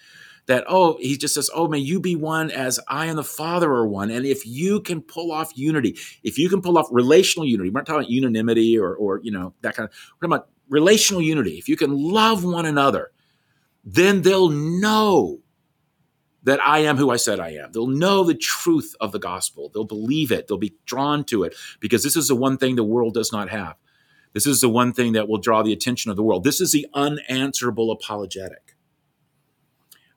[0.47, 3.71] that oh he just says oh may you be one as i and the father
[3.71, 7.47] are one and if you can pull off unity if you can pull off relational
[7.47, 10.35] unity we're not talking about unanimity or or you know that kind of we're talking
[10.37, 13.11] about relational unity if you can love one another
[13.83, 15.39] then they'll know
[16.43, 17.73] that I am who I said I am.
[17.73, 19.69] They'll know the truth of the gospel.
[19.73, 20.47] They'll believe it.
[20.47, 23.49] They'll be drawn to it because this is the one thing the world does not
[23.49, 23.75] have.
[24.31, 26.45] This is the one thing that will draw the attention of the world.
[26.45, 28.76] This is the unanswerable apologetic.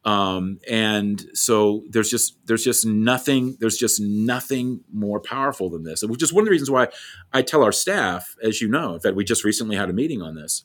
[0.05, 6.03] Um, and so there's just there's just nothing there's just nothing more powerful than this,
[6.03, 6.89] which is one of the reasons why
[7.33, 10.23] I tell our staff, as you know, in fact, we just recently had a meeting
[10.23, 10.65] on this.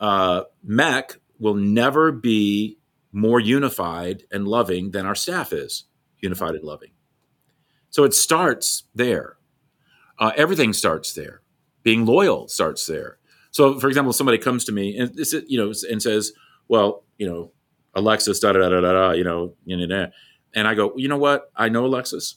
[0.00, 2.78] Uh, MEC will never be
[3.12, 5.84] more unified and loving than our staff is
[6.18, 6.92] unified and loving.
[7.90, 9.36] So it starts there.
[10.18, 11.42] Uh, everything starts there.
[11.82, 13.18] Being loyal starts there.
[13.50, 15.14] So, for example, somebody comes to me and
[15.46, 16.32] you know, and says,
[16.68, 17.52] "Well, you know,
[17.94, 19.54] Alexis, da da da da da, you know,
[20.54, 21.50] and I go, you know what?
[21.56, 22.36] I know Alexis,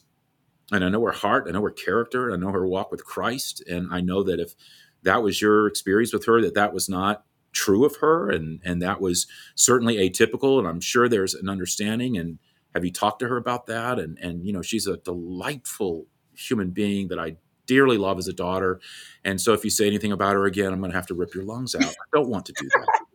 [0.72, 3.62] and I know her heart, I know her character, I know her walk with Christ,
[3.68, 4.54] and I know that if
[5.02, 8.82] that was your experience with her, that that was not true of her, and and
[8.82, 12.18] that was certainly atypical, and I'm sure there's an understanding.
[12.18, 12.38] And
[12.74, 13.98] have you talked to her about that?
[13.98, 18.32] And and you know, she's a delightful human being that I dearly love as a
[18.32, 18.80] daughter.
[19.24, 21.34] And so if you say anything about her again, I'm going to have to rip
[21.34, 21.84] your lungs out.
[21.84, 23.00] I don't want to do that.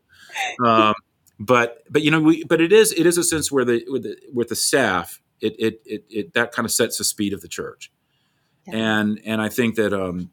[0.65, 0.93] Um,
[1.41, 4.03] but but you know we but it is it is a sense where the with
[4.03, 7.41] the, with the staff it, it it it that kind of sets the speed of
[7.41, 7.91] the church.
[8.67, 8.75] Yeah.
[8.75, 10.29] and and i think that um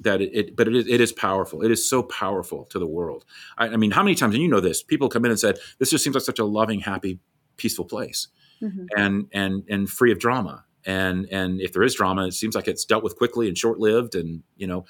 [0.00, 1.62] that it, it but it is, it is powerful.
[1.62, 3.24] It is so powerful to the world.
[3.56, 5.58] I, I, mean how many times and you know this people come in and said
[5.78, 7.18] this just seems like such a loving happy
[7.56, 8.28] peaceful place.
[8.62, 8.84] Mm-hmm.
[8.96, 10.64] and and and free of drama.
[10.84, 13.78] And and if there is drama it seems like it's dealt with quickly and short
[13.78, 14.84] lived and you know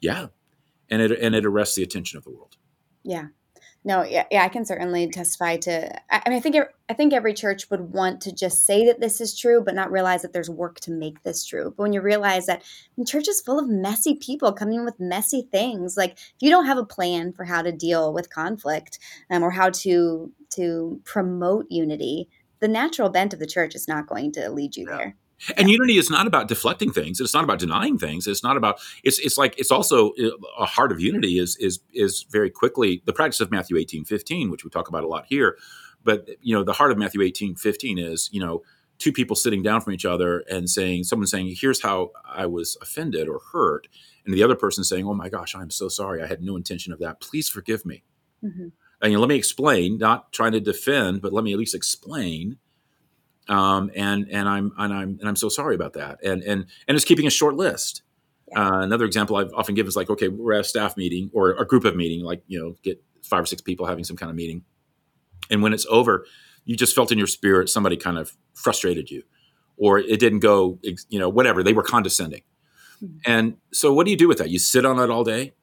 [0.00, 0.26] yeah.
[0.90, 2.56] And it and it arrests the attention of the world.
[3.04, 3.28] Yeah
[3.88, 5.96] no, yeah, yeah, I can certainly testify to.
[6.12, 6.56] I, I mean, I think
[6.90, 9.90] I think every church would want to just say that this is true, but not
[9.90, 11.72] realize that there's work to make this true.
[11.74, 12.62] But when you realize that
[12.98, 16.66] the church is full of messy people coming with messy things, like if you don't
[16.66, 18.98] have a plan for how to deal with conflict
[19.30, 22.28] um, or how to to promote unity,
[22.60, 24.96] the natural bent of the church is not going to lead you yeah.
[24.98, 25.16] there.
[25.56, 27.20] And unity is not about deflecting things.
[27.20, 28.26] It's not about denying things.
[28.26, 28.80] It's not about.
[29.04, 33.02] It's it's like it's also uh, a heart of unity is is is very quickly
[33.04, 35.56] the practice of Matthew eighteen fifteen, which we talk about a lot here.
[36.02, 38.62] But you know, the heart of Matthew eighteen fifteen is you know
[38.98, 42.76] two people sitting down from each other and saying someone saying here's how I was
[42.82, 43.86] offended or hurt,
[44.24, 46.92] and the other person saying oh my gosh I'm so sorry I had no intention
[46.92, 47.20] of that.
[47.20, 48.02] Please forgive me.
[48.44, 48.68] Mm-hmm.
[49.00, 49.98] And you know, let me explain.
[49.98, 52.58] Not trying to defend, but let me at least explain
[53.48, 56.22] um, and and I'm and I'm and I'm so sorry about that.
[56.22, 58.02] And and and just keeping a short list.
[58.56, 61.50] Uh, another example I've often given is like, okay, we're at a staff meeting or
[61.50, 64.30] a group of meeting, like you know, get five or six people having some kind
[64.30, 64.62] of meeting,
[65.50, 66.26] and when it's over,
[66.64, 69.22] you just felt in your spirit somebody kind of frustrated you,
[69.76, 72.42] or it didn't go, you know, whatever they were condescending.
[73.02, 73.16] Mm-hmm.
[73.26, 74.50] And so, what do you do with that?
[74.50, 75.54] You sit on it all day.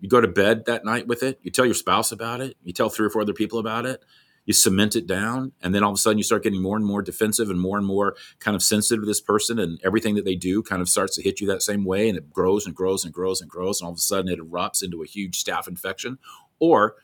[0.00, 1.40] You go to bed that night with it.
[1.42, 2.56] You tell your spouse about it.
[2.62, 4.04] You tell three or four other people about it
[4.48, 6.86] you cement it down and then all of a sudden you start getting more and
[6.86, 10.24] more defensive and more and more kind of sensitive to this person and everything that
[10.24, 12.74] they do kind of starts to hit you that same way and it grows and
[12.74, 15.44] grows and grows and grows and all of a sudden it erupts into a huge
[15.44, 16.16] staph infection?
[16.60, 16.96] Or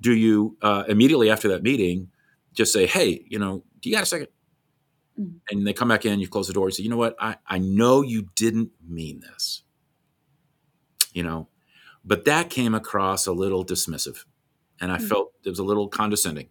[0.00, 2.08] do you uh, immediately after that meeting
[2.54, 4.28] just say hey you know do you got a 2nd
[5.20, 5.36] mm-hmm.
[5.50, 7.14] and they come back in you close the door and say you know what?
[7.20, 9.62] I, I know you didn't mean this.
[11.12, 11.48] You know?
[12.06, 14.24] But that came across a little dismissive
[14.80, 15.06] and i mm-hmm.
[15.08, 16.48] felt it was a little condescending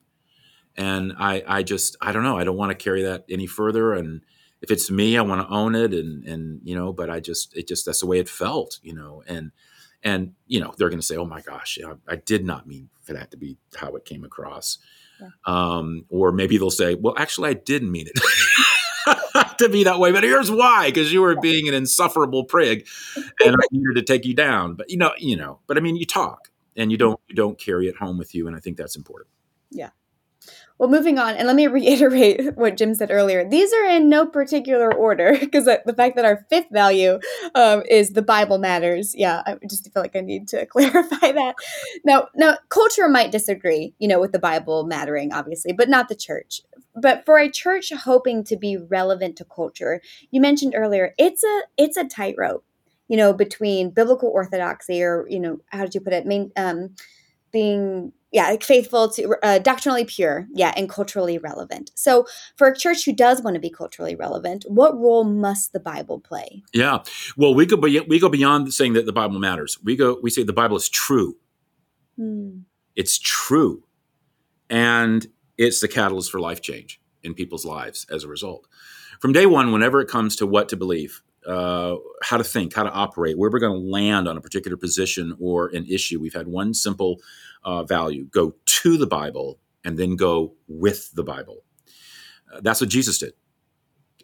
[0.78, 3.94] and I, I just I don't know I don't want to carry that any further
[3.94, 4.22] and
[4.62, 7.56] if it's me I want to own it and and you know but I just
[7.56, 9.52] it just that's the way it felt you know and
[10.04, 12.90] and you know they're going to say oh my gosh know, I did not mean
[13.04, 14.78] for that to be how it came across.
[15.22, 15.30] Yeah.
[15.46, 20.12] um, or maybe they'll say well actually I didn't mean it to be that way
[20.12, 22.86] but here's why because you were being an insufferable prig
[23.46, 24.76] and I needed to take you down.
[24.76, 27.58] But you know you know but I mean you talk and you don't you don't
[27.58, 29.30] carry it home with you and I think that's important.
[29.72, 29.92] Yeah
[30.78, 33.48] Well, moving on, and let me reiterate what Jim said earlier.
[33.48, 37.20] These are in no particular order because the fact that our fifth value
[37.54, 39.14] um, is the Bible matters.
[39.16, 41.56] Yeah, I just feel like I need to clarify that.
[42.04, 46.16] Now, now, culture might disagree, you know, with the Bible mattering, obviously, but not the
[46.16, 46.62] church.
[46.96, 51.62] But for a church hoping to be relevant to culture, you mentioned earlier, it's a
[51.78, 52.66] it's a tightrope,
[53.08, 56.26] you know, between biblical orthodoxy or you know, how did you put it?
[56.26, 56.96] Main, um,
[57.52, 61.92] being yeah like faithful to uh, doctrinally pure yeah and culturally relevant.
[61.96, 65.80] So for a church who does want to be culturally relevant what role must the
[65.80, 66.62] bible play?
[66.74, 67.00] Yeah.
[67.38, 69.80] Well we go we go beyond saying that the bible matters.
[69.82, 71.38] We go we say the bible is true.
[72.18, 72.60] Hmm.
[72.96, 73.84] it's true.
[74.70, 78.68] And it's the catalyst for life change in people's lives as a result.
[79.20, 82.84] From day one whenever it comes to what to believe uh, how to think, how
[82.84, 86.20] to operate, where we're going to land on a particular position or an issue.
[86.20, 87.22] We've had one simple
[87.64, 91.64] uh, value go to the Bible and then go with the Bible.
[92.52, 93.34] Uh, that's what Jesus did.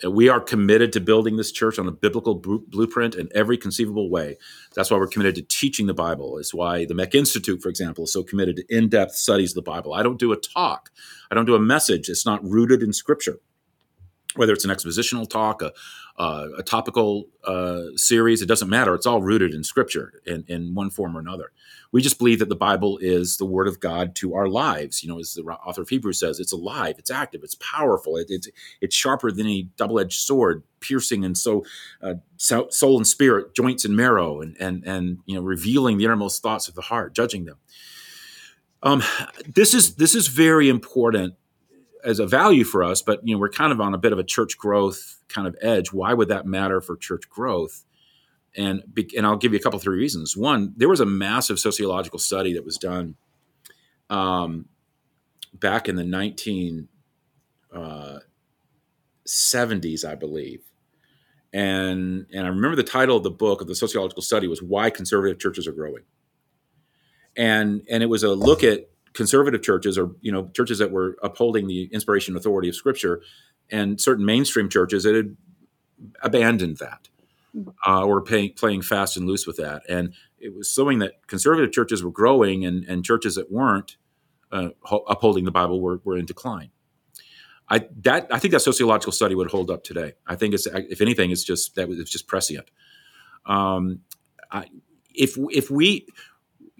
[0.09, 4.37] We are committed to building this church on a biblical blueprint in every conceivable way.
[4.73, 6.39] That's why we're committed to teaching the Bible.
[6.39, 9.63] It's why the Meck Institute, for example, is so committed to in depth studies of
[9.63, 9.93] the Bible.
[9.93, 10.89] I don't do a talk,
[11.29, 12.09] I don't do a message.
[12.09, 13.37] It's not rooted in Scripture
[14.35, 15.71] whether it's an expositional talk, a,
[16.17, 18.93] uh, a topical uh, series, it doesn't matter.
[18.93, 21.51] It's all rooted in Scripture in, in one form or another.
[21.91, 25.03] We just believe that the Bible is the Word of God to our lives.
[25.03, 28.27] You know, as the author of Hebrews says, it's alive, it's active, it's powerful, it,
[28.29, 28.47] it's
[28.79, 31.65] it's sharper than a double-edged sword, piercing and so
[32.01, 36.41] uh, soul and spirit, joints and marrow, and and and you know, revealing the innermost
[36.41, 37.57] thoughts of the heart, judging them.
[38.83, 39.03] Um,
[39.45, 41.35] this is this is very important
[42.03, 44.19] as a value for us, but you know we're kind of on a bit of
[44.19, 45.91] a church growth kind of edge.
[45.93, 47.83] Why would that matter for church growth?
[48.55, 48.83] And
[49.15, 50.35] and I'll give you a couple three reasons.
[50.35, 53.15] One, there was a massive sociological study that was done
[54.09, 54.65] um,
[55.53, 56.89] back in the nineteen
[57.73, 58.19] uh,
[59.25, 60.61] seventies, I believe,
[61.53, 64.89] and and I remember the title of the book of the sociological study was "Why
[64.89, 66.03] Conservative Churches Are Growing,"
[67.37, 71.17] and and it was a look at conservative churches or you know churches that were
[71.23, 73.21] upholding the inspiration authority of scripture
[73.69, 75.35] and certain mainstream churches that had
[76.23, 77.09] abandoned that
[77.85, 81.71] uh, or pay, playing fast and loose with that and it was showing that conservative
[81.71, 83.97] churches were growing and, and churches that weren't
[84.51, 84.69] uh,
[85.07, 86.69] upholding the bible were, were in decline
[87.69, 90.11] I, that, I think that sociological study would hold up today.
[90.27, 92.69] I think it's, if anything, it's just that it's just prescient.
[93.45, 94.01] Um,
[94.51, 94.65] I,
[95.13, 96.07] if if we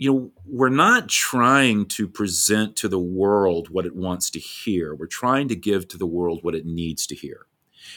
[0.01, 4.95] you know, we're not trying to present to the world what it wants to hear.
[4.95, 7.45] We're trying to give to the world what it needs to hear.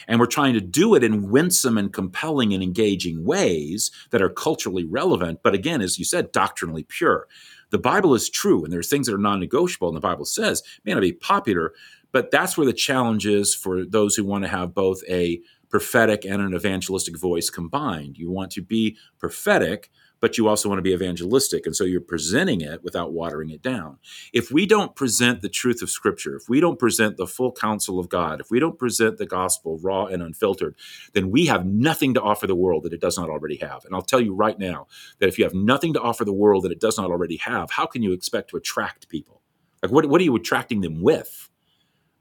[0.06, 4.28] And we're trying to do it in winsome and compelling and engaging ways that are
[4.28, 7.26] culturally relevant, but again, as you said, doctrinally pure.
[7.70, 10.62] The Bible is true, and there's things that are non negotiable, and the Bible says,
[10.84, 11.72] may not be popular,
[12.12, 15.40] but that's where the challenge is for those who want to have both a
[15.70, 18.18] prophetic and an evangelistic voice combined.
[18.18, 19.90] You want to be prophetic,
[20.24, 21.66] but you also want to be evangelistic.
[21.66, 23.98] And so you're presenting it without watering it down.
[24.32, 27.98] If we don't present the truth of Scripture, if we don't present the full counsel
[27.98, 30.76] of God, if we don't present the gospel raw and unfiltered,
[31.12, 33.84] then we have nothing to offer the world that it does not already have.
[33.84, 34.86] And I'll tell you right now
[35.18, 37.70] that if you have nothing to offer the world that it does not already have,
[37.72, 39.42] how can you expect to attract people?
[39.82, 41.50] Like, what, what are you attracting them with?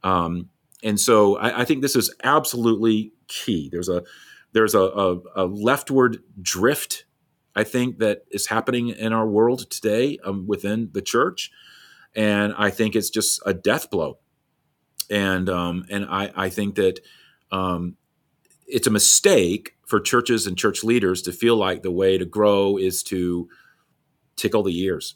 [0.04, 0.50] Um,
[0.84, 3.70] and so I, I think this is absolutely key.
[3.72, 4.04] There's a
[4.52, 7.06] there's a, a, a leftward drift
[7.56, 11.52] I think that is happening in our world today um, within the church,
[12.16, 14.18] and I think it's just a death blow.
[15.10, 17.00] And um, and I, I think that
[17.52, 17.96] um,
[18.68, 22.78] it's a mistake for churches and church leaders to feel like the way to grow
[22.78, 23.48] is to
[24.36, 25.16] tickle the ears,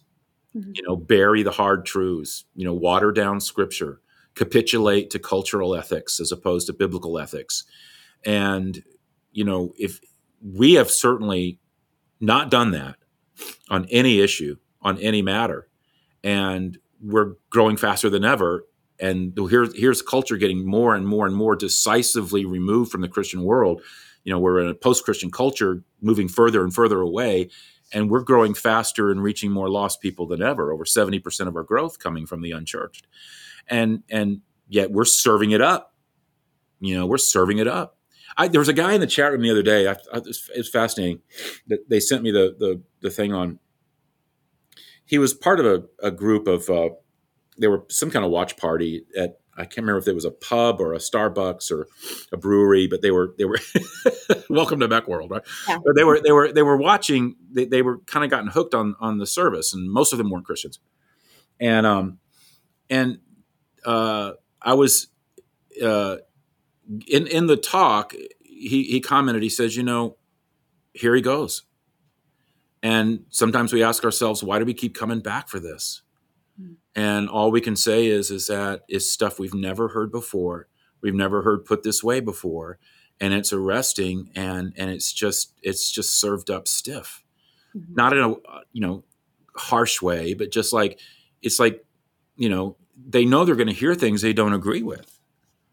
[0.55, 0.71] mm-hmm.
[0.75, 4.01] you know, bury the hard truths, you know, water down scripture,
[4.35, 7.63] capitulate to cultural ethics as opposed to biblical ethics,
[8.23, 8.83] and
[9.31, 9.99] you know, if
[10.41, 11.59] we have certainly
[12.19, 12.95] not done that
[13.69, 15.67] on any issue, on any matter.
[16.23, 18.65] And we're growing faster than ever.
[18.99, 23.43] And here's here's culture getting more and more and more decisively removed from the Christian
[23.43, 23.81] world.
[24.23, 27.49] You know, we're in a post-Christian culture moving further and further away,
[27.93, 30.73] and we're growing faster and reaching more lost people than ever.
[30.73, 33.05] Over 70% of our growth coming from the unchurched.
[33.67, 35.93] And and yet we're serving it up.
[36.79, 37.96] You know, we're serving it up.
[38.35, 39.87] I, there was a guy in the chat room the other day.
[39.87, 41.21] I, I, it's fascinating
[41.67, 43.59] that they sent me the, the, the thing on.
[45.05, 46.69] He was part of a, a group of.
[46.69, 46.89] Uh,
[47.57, 49.39] there were some kind of watch party at.
[49.59, 51.87] I can't remember if it was a pub or a Starbucks or
[52.31, 53.57] a brewery, but they were they were
[54.49, 55.41] welcome to Meck World, right?
[55.67, 55.79] Yeah.
[55.83, 57.35] But they were they were they were watching.
[57.51, 60.29] They, they were kind of gotten hooked on on the service, and most of them
[60.29, 60.79] weren't Christians.
[61.59, 62.19] And um,
[62.89, 63.19] and
[63.85, 65.07] uh, I was
[65.83, 66.17] uh,
[67.07, 68.13] in in the talk.
[68.43, 69.43] He he commented.
[69.43, 70.17] He says, "You know,
[70.93, 71.63] here he goes."
[72.83, 76.01] And sometimes we ask ourselves, "Why do we keep coming back for this?"
[76.59, 76.75] Mm.
[76.95, 80.67] And all we can say is is that it's stuff we've never heard before.
[81.01, 82.79] We've never heard put this way before,
[83.19, 87.23] and it's arresting and and it's just it's just served up stiff.
[87.75, 87.93] Mm-hmm.
[87.93, 88.29] Not in a
[88.73, 89.03] you know
[89.55, 90.99] harsh way, but just like
[91.41, 91.85] it's like
[92.35, 92.77] you know
[93.07, 95.16] they know they're going to hear things they don't agree with,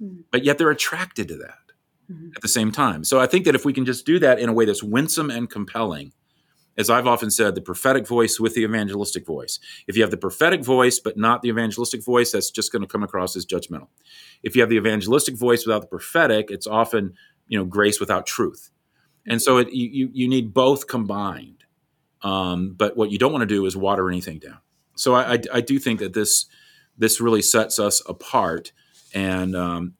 [0.03, 0.21] mm-hmm.
[0.31, 1.73] but yet they're attracted to that
[2.11, 2.31] mm-hmm.
[2.37, 3.05] at the same time.
[3.05, 5.31] So I think that if we can just do that in a way that's winsome
[5.31, 6.13] and compelling,
[6.77, 9.61] as I've often said, the prophetic voice with the evangelistic voice.
[9.87, 12.89] If you have the prophetic voice but not the evangelistic voice, that's just going to
[12.89, 13.89] come across as judgmental.
[14.43, 17.15] If you have the evangelistic voice without the prophetic, it's often
[17.49, 18.71] you know grace without truth.
[19.27, 21.65] And so it, you you need both combined.
[22.23, 24.59] Um, but what you don't want to do is water anything down.
[24.97, 26.47] So I, I, I do think that this
[26.97, 28.73] this really sets us apart,
[29.15, 29.95] and um,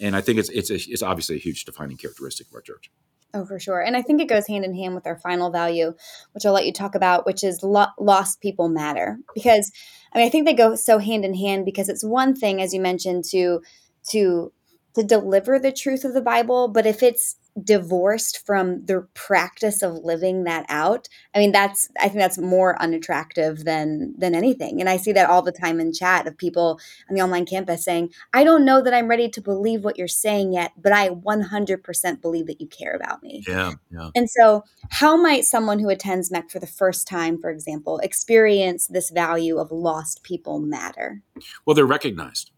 [0.00, 2.90] and I think it's it's a, it's obviously a huge defining characteristic of our church.
[3.32, 3.80] Oh, for sure.
[3.80, 5.94] And I think it goes hand in hand with our final value,
[6.32, 9.18] which I'll let you talk about, which is lo- lost people matter.
[9.34, 9.70] Because
[10.12, 12.74] I mean, I think they go so hand in hand because it's one thing, as
[12.74, 13.60] you mentioned, to
[14.10, 14.52] to
[14.94, 19.94] to deliver the truth of the Bible, but if it's divorced from the practice of
[20.04, 24.80] living that out i mean that's i think that's more unattractive than than anything.
[24.80, 26.78] And i see that all the time in chat of people
[27.08, 30.08] on the online campus saying i don't know that i'm ready to believe what you're
[30.08, 33.42] saying yet but i 100% believe that you care about me.
[33.46, 34.10] Yeah yeah.
[34.14, 38.86] And so how might someone who attends Meck for the first time for example experience
[38.86, 41.22] this value of lost people matter?
[41.66, 42.50] Well they're recognized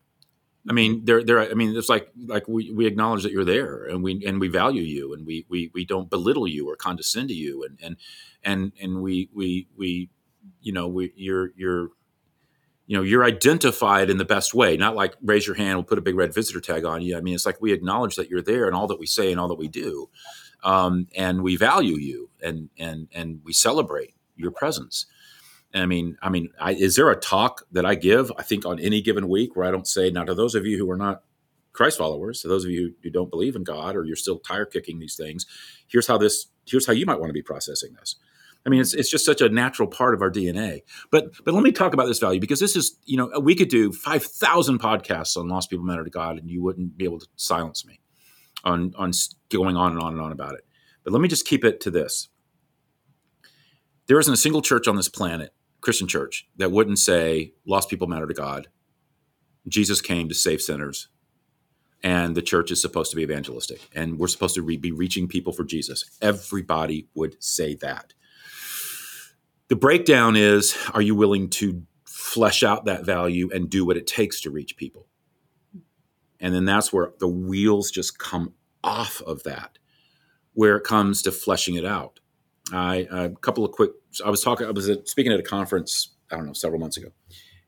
[0.68, 3.84] I mean, they're, they're, I mean, it's like, like we, we acknowledge that you're there
[3.84, 7.28] and we, and we value you and we, we, we don't belittle you or condescend
[7.30, 7.64] to you.
[7.64, 7.96] And, and,
[8.44, 10.08] and, and we, we, we,
[10.60, 11.88] you know, we, you're, you're,
[12.86, 15.98] you know, you're identified in the best way, not like raise your hand, we'll put
[15.98, 17.16] a big red visitor tag on you.
[17.16, 19.40] I mean, it's like we acknowledge that you're there and all that we say and
[19.40, 20.10] all that we do.
[20.62, 25.06] Um, and we value you and, and, and we celebrate your presence.
[25.74, 28.30] I mean, I mean, I, is there a talk that I give?
[28.36, 30.76] I think on any given week where I don't say, now to those of you
[30.76, 31.22] who are not
[31.72, 34.66] Christ followers, to those of you who don't believe in God or you're still tire
[34.66, 35.46] kicking these things,
[35.88, 38.16] here's how this, here's how you might want to be processing this.
[38.64, 40.82] I mean, it's, it's just such a natural part of our DNA.
[41.10, 43.68] But but let me talk about this value because this is, you know, we could
[43.68, 47.26] do 5,000 podcasts on Lost People Matter to God and you wouldn't be able to
[47.36, 48.00] silence me
[48.62, 49.12] on, on
[49.50, 50.64] going on and on and on about it.
[51.02, 52.28] But let me just keep it to this.
[54.06, 55.52] There isn't a single church on this planet
[55.82, 58.68] Christian church that wouldn't say lost people matter to God.
[59.68, 61.08] Jesus came to save sinners,
[62.02, 65.28] and the church is supposed to be evangelistic, and we're supposed to re- be reaching
[65.28, 66.04] people for Jesus.
[66.22, 68.14] Everybody would say that.
[69.68, 74.06] The breakdown is are you willing to flesh out that value and do what it
[74.06, 75.06] takes to reach people?
[76.40, 79.78] And then that's where the wheels just come off of that,
[80.54, 82.20] where it comes to fleshing it out.
[82.72, 83.90] I a couple of quick.
[84.24, 84.66] I was talking.
[84.66, 86.14] I was speaking at a conference.
[86.30, 87.08] I don't know several months ago,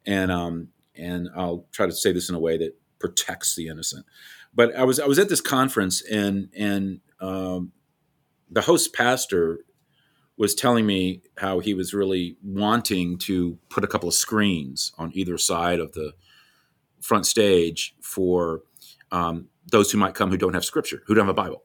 [0.06, 4.06] and um and I'll try to say this in a way that protects the innocent.
[4.54, 7.72] But I was I was at this conference and and um,
[8.50, 9.60] the host pastor
[10.36, 15.10] was telling me how he was really wanting to put a couple of screens on
[15.14, 16.12] either side of the
[17.00, 18.62] front stage for
[19.12, 21.63] um, those who might come who don't have scripture, who don't have a Bible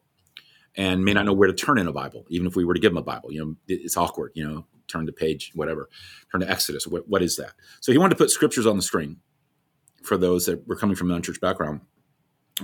[0.76, 2.80] and may not know where to turn in a Bible, even if we were to
[2.80, 3.32] give them a Bible.
[3.32, 4.32] You know, it's awkward.
[4.36, 5.90] You know, turn to page whatever,
[6.32, 6.88] turn to Exodus.
[6.88, 7.54] What, what is that?
[7.82, 9.18] So he wanted to put scriptures on the screen
[10.04, 11.82] for those that were coming from an unchurched background,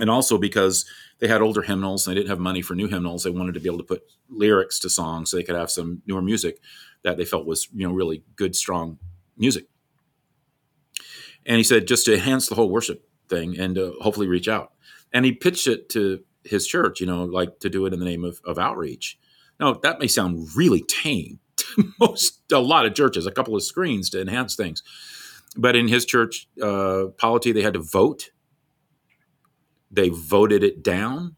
[0.00, 0.84] and also because
[1.18, 3.60] they had older hymnals and they didn't have money for new hymnals, they wanted to
[3.60, 6.60] be able to put lyrics to songs so they could have some newer music
[7.02, 8.98] that they felt was you know really good, strong
[9.36, 9.66] music.
[11.44, 14.72] And he said just to enhance the whole worship thing and to hopefully reach out.
[15.12, 18.04] And he pitched it to his church, you know, like to do it in the
[18.04, 19.18] name of, of outreach.
[19.58, 23.62] Now, that may sound really tame to most, a lot of churches, a couple of
[23.62, 24.82] screens to enhance things.
[25.56, 28.30] But in his church uh, polity, they had to vote.
[29.90, 31.36] They voted it down,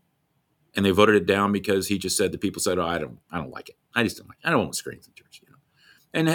[0.75, 3.19] and they voted it down because he just said the people said, "Oh, I don't,
[3.31, 3.77] I don't like it.
[3.95, 4.39] I just don't like.
[4.43, 4.49] It.
[4.49, 5.59] I don't want screens in church." You know,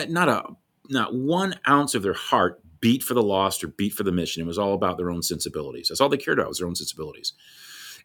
[0.01, 0.43] and not a,
[0.89, 4.43] not one ounce of their heart beat for the lost or beat for the mission.
[4.43, 5.88] It was all about their own sensibilities.
[5.88, 7.32] That's all they cared about was their own sensibilities.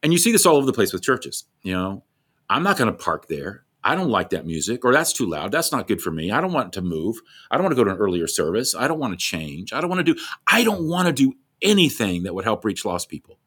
[0.03, 1.45] And you see this all over the place with churches.
[1.63, 2.05] You know,
[2.49, 3.65] I'm not going to park there.
[3.85, 5.53] I don't like that music, or that's too loud.
[5.53, 6.31] That's not good for me.
[6.31, 7.17] I don't want to move.
[7.51, 8.75] I don't want to go to an earlier service.
[8.75, 9.73] I don't want to change.
[9.73, 10.21] I don't want to do.
[10.47, 13.39] I don't want to do anything that would help reach lost people.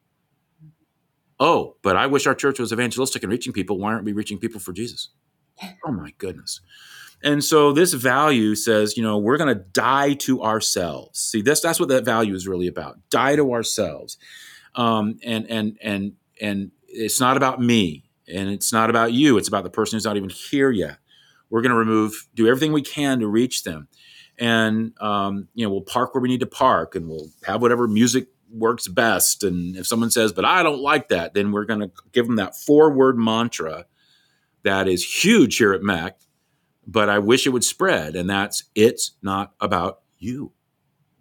[1.40, 3.78] Oh, but I wish our church was evangelistic and reaching people.
[3.80, 5.10] Why aren't we reaching people for Jesus?
[5.86, 6.62] Oh my goodness.
[7.24, 11.20] And so this value says, you know, we're going to die to ourselves.
[11.20, 12.98] See, this that's what that value is really about.
[13.12, 14.18] Die to ourselves.
[14.74, 19.38] Um, and and and and it's not about me and it's not about you.
[19.38, 20.98] It's about the person who's not even here yet.
[21.50, 23.88] We're going to remove, do everything we can to reach them,
[24.38, 27.88] and um, you know, we'll park where we need to park, and we'll have whatever
[27.88, 29.44] music works best.
[29.44, 32.38] And if someone says, "But I don't like that," then we're going to give them
[32.38, 33.86] that four-word mantra
[34.64, 36.18] that is huge here at Meck
[36.88, 38.16] but I wish it would spread.
[38.16, 40.52] And that's it's not about you.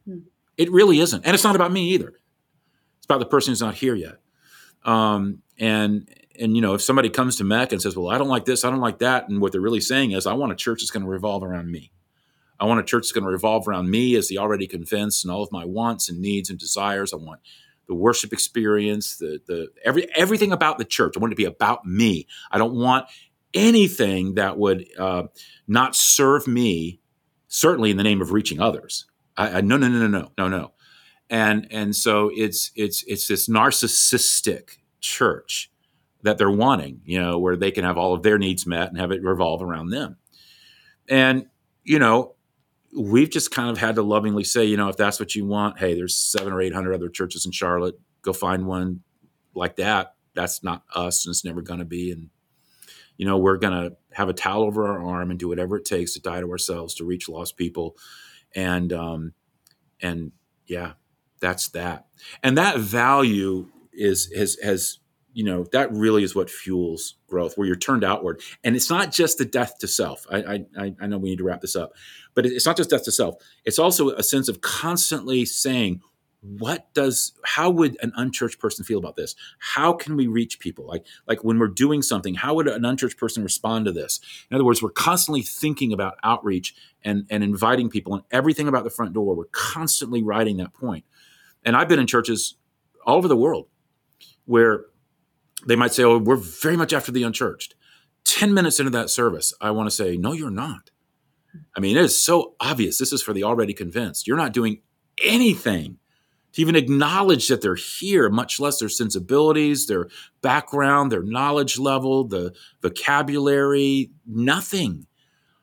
[0.05, 0.19] Hmm.
[0.57, 1.25] It really isn't.
[1.25, 2.15] And it's not about me either.
[2.99, 4.17] It's about the person who's not here yet.
[4.85, 6.09] Um, and
[6.39, 8.65] and you know, if somebody comes to Meck and says, "Well, I don't like this,
[8.65, 10.91] I don't like that," and what they're really saying is, "I want a church that's
[10.91, 11.93] going to revolve around me.
[12.59, 15.33] I want a church that's going to revolve around me as the already convinced and
[15.33, 17.13] all of my wants and needs and desires.
[17.13, 17.41] I want
[17.89, 21.15] the worship experience, the the every everything about the church.
[21.17, 22.27] I want it to be about me.
[22.51, 23.07] I don't want
[23.55, 25.25] anything that would uh,
[25.67, 27.01] not serve me,
[27.49, 29.07] certainly in the name of reaching others.
[29.37, 30.73] I, I, no, no, no, no, no, no.
[31.31, 35.71] And and so it's it's it's this narcissistic church
[36.23, 38.99] that they're wanting, you know, where they can have all of their needs met and
[38.99, 40.17] have it revolve around them.
[41.09, 41.47] And
[41.85, 42.35] you know,
[42.97, 45.79] we've just kind of had to lovingly say, you know, if that's what you want,
[45.79, 47.99] hey, there's seven or eight hundred other churches in Charlotte.
[48.23, 49.01] Go find one
[49.55, 50.15] like that.
[50.35, 52.11] That's not us, and it's never going to be.
[52.11, 52.29] And
[53.21, 55.85] you know, we're going to have a towel over our arm and do whatever it
[55.85, 57.95] takes to die to ourselves to reach lost people.
[58.55, 59.35] And, um,
[60.01, 60.33] and
[60.65, 60.93] yeah,
[61.41, 62.07] that's that.
[62.43, 64.99] And that value is, has, has,
[65.33, 68.43] you know, that really is what fuels growth, where you're turned outward.
[68.65, 70.27] And it's not just the death to self.
[70.31, 71.93] I, I, I know we need to wrap this up,
[72.35, 73.37] but it's not just death to self.
[73.65, 76.01] It's also a sense of constantly saying,
[76.43, 80.87] what does how would an unchurched person feel about this how can we reach people
[80.87, 84.21] like like when we're doing something how would an unchurched person respond to this
[84.51, 86.75] in other words we're constantly thinking about outreach
[87.05, 91.05] and and inviting people and everything about the front door we're constantly writing that point
[91.65, 92.57] and i've been in churches
[93.07, 93.69] all over the world
[94.45, 94.87] where
[95.67, 97.75] they might say oh we're very much after the unchurched.
[98.25, 100.91] 10 minutes into that service i want to say no you're not.
[101.77, 104.27] I mean it is so obvious this is for the already convinced.
[104.27, 104.83] You're not doing
[105.23, 105.99] anything
[106.53, 110.09] to even acknowledge that they're here, much less their sensibilities, their
[110.43, 112.53] background, their knowledge level, the
[112.83, 115.07] vocabulary, nothing.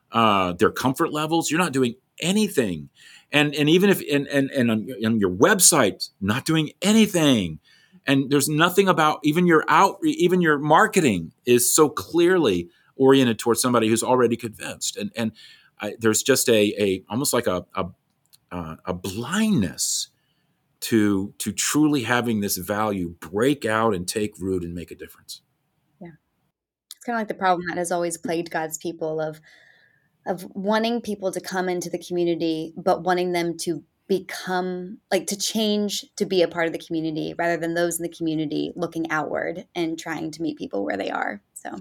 [0.09, 2.89] Uh, their comfort levels, you're not doing anything.
[3.31, 7.59] And and even if and and, and on, on your website, not doing anything.
[8.05, 13.61] And there's nothing about even your out even your marketing is so clearly oriented towards
[13.61, 14.95] somebody who's already convinced.
[14.97, 15.31] And and
[15.81, 17.85] I, there's just a a almost like a a,
[18.51, 20.09] uh, a blindness
[20.79, 25.41] to to truly having this value break out and take root and make a difference.
[25.99, 26.11] Yeah.
[26.95, 29.41] It's kind of like the problem that has always plagued God's people of
[30.27, 35.37] of wanting people to come into the community but wanting them to become like to
[35.37, 39.09] change to be a part of the community rather than those in the community looking
[39.11, 41.41] outward and trying to meet people where they are.
[41.53, 41.75] So.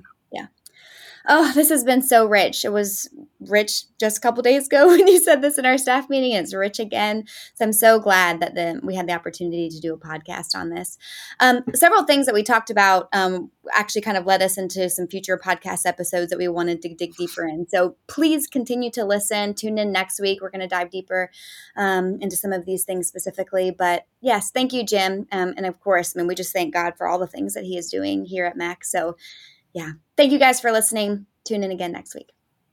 [1.29, 2.65] Oh, this has been so rich.
[2.65, 3.09] It was
[3.41, 6.33] rich just a couple days ago when you said this in our staff meeting.
[6.33, 7.25] It's rich again.
[7.55, 10.71] So I'm so glad that the, we had the opportunity to do a podcast on
[10.71, 10.99] this.
[11.41, 15.09] Um, several things that we talked about um, actually kind of led us into some
[15.09, 17.67] future podcast episodes that we wanted to dig deeper in.
[17.69, 19.55] So please continue to listen.
[19.55, 20.41] Tune in next week.
[20.41, 21.31] We're going to dive deeper
[21.77, 23.71] um, into some of these things specifically.
[23.71, 25.27] But yes, thank you, Jim.
[25.33, 27.65] Um, and of course, I mean, we just thank God for all the things that
[27.65, 28.85] he is doing here at Meck.
[28.85, 29.17] So
[29.77, 29.93] yeah.
[30.17, 31.27] Thank you guys for listening.
[31.45, 32.36] Tune in again next week.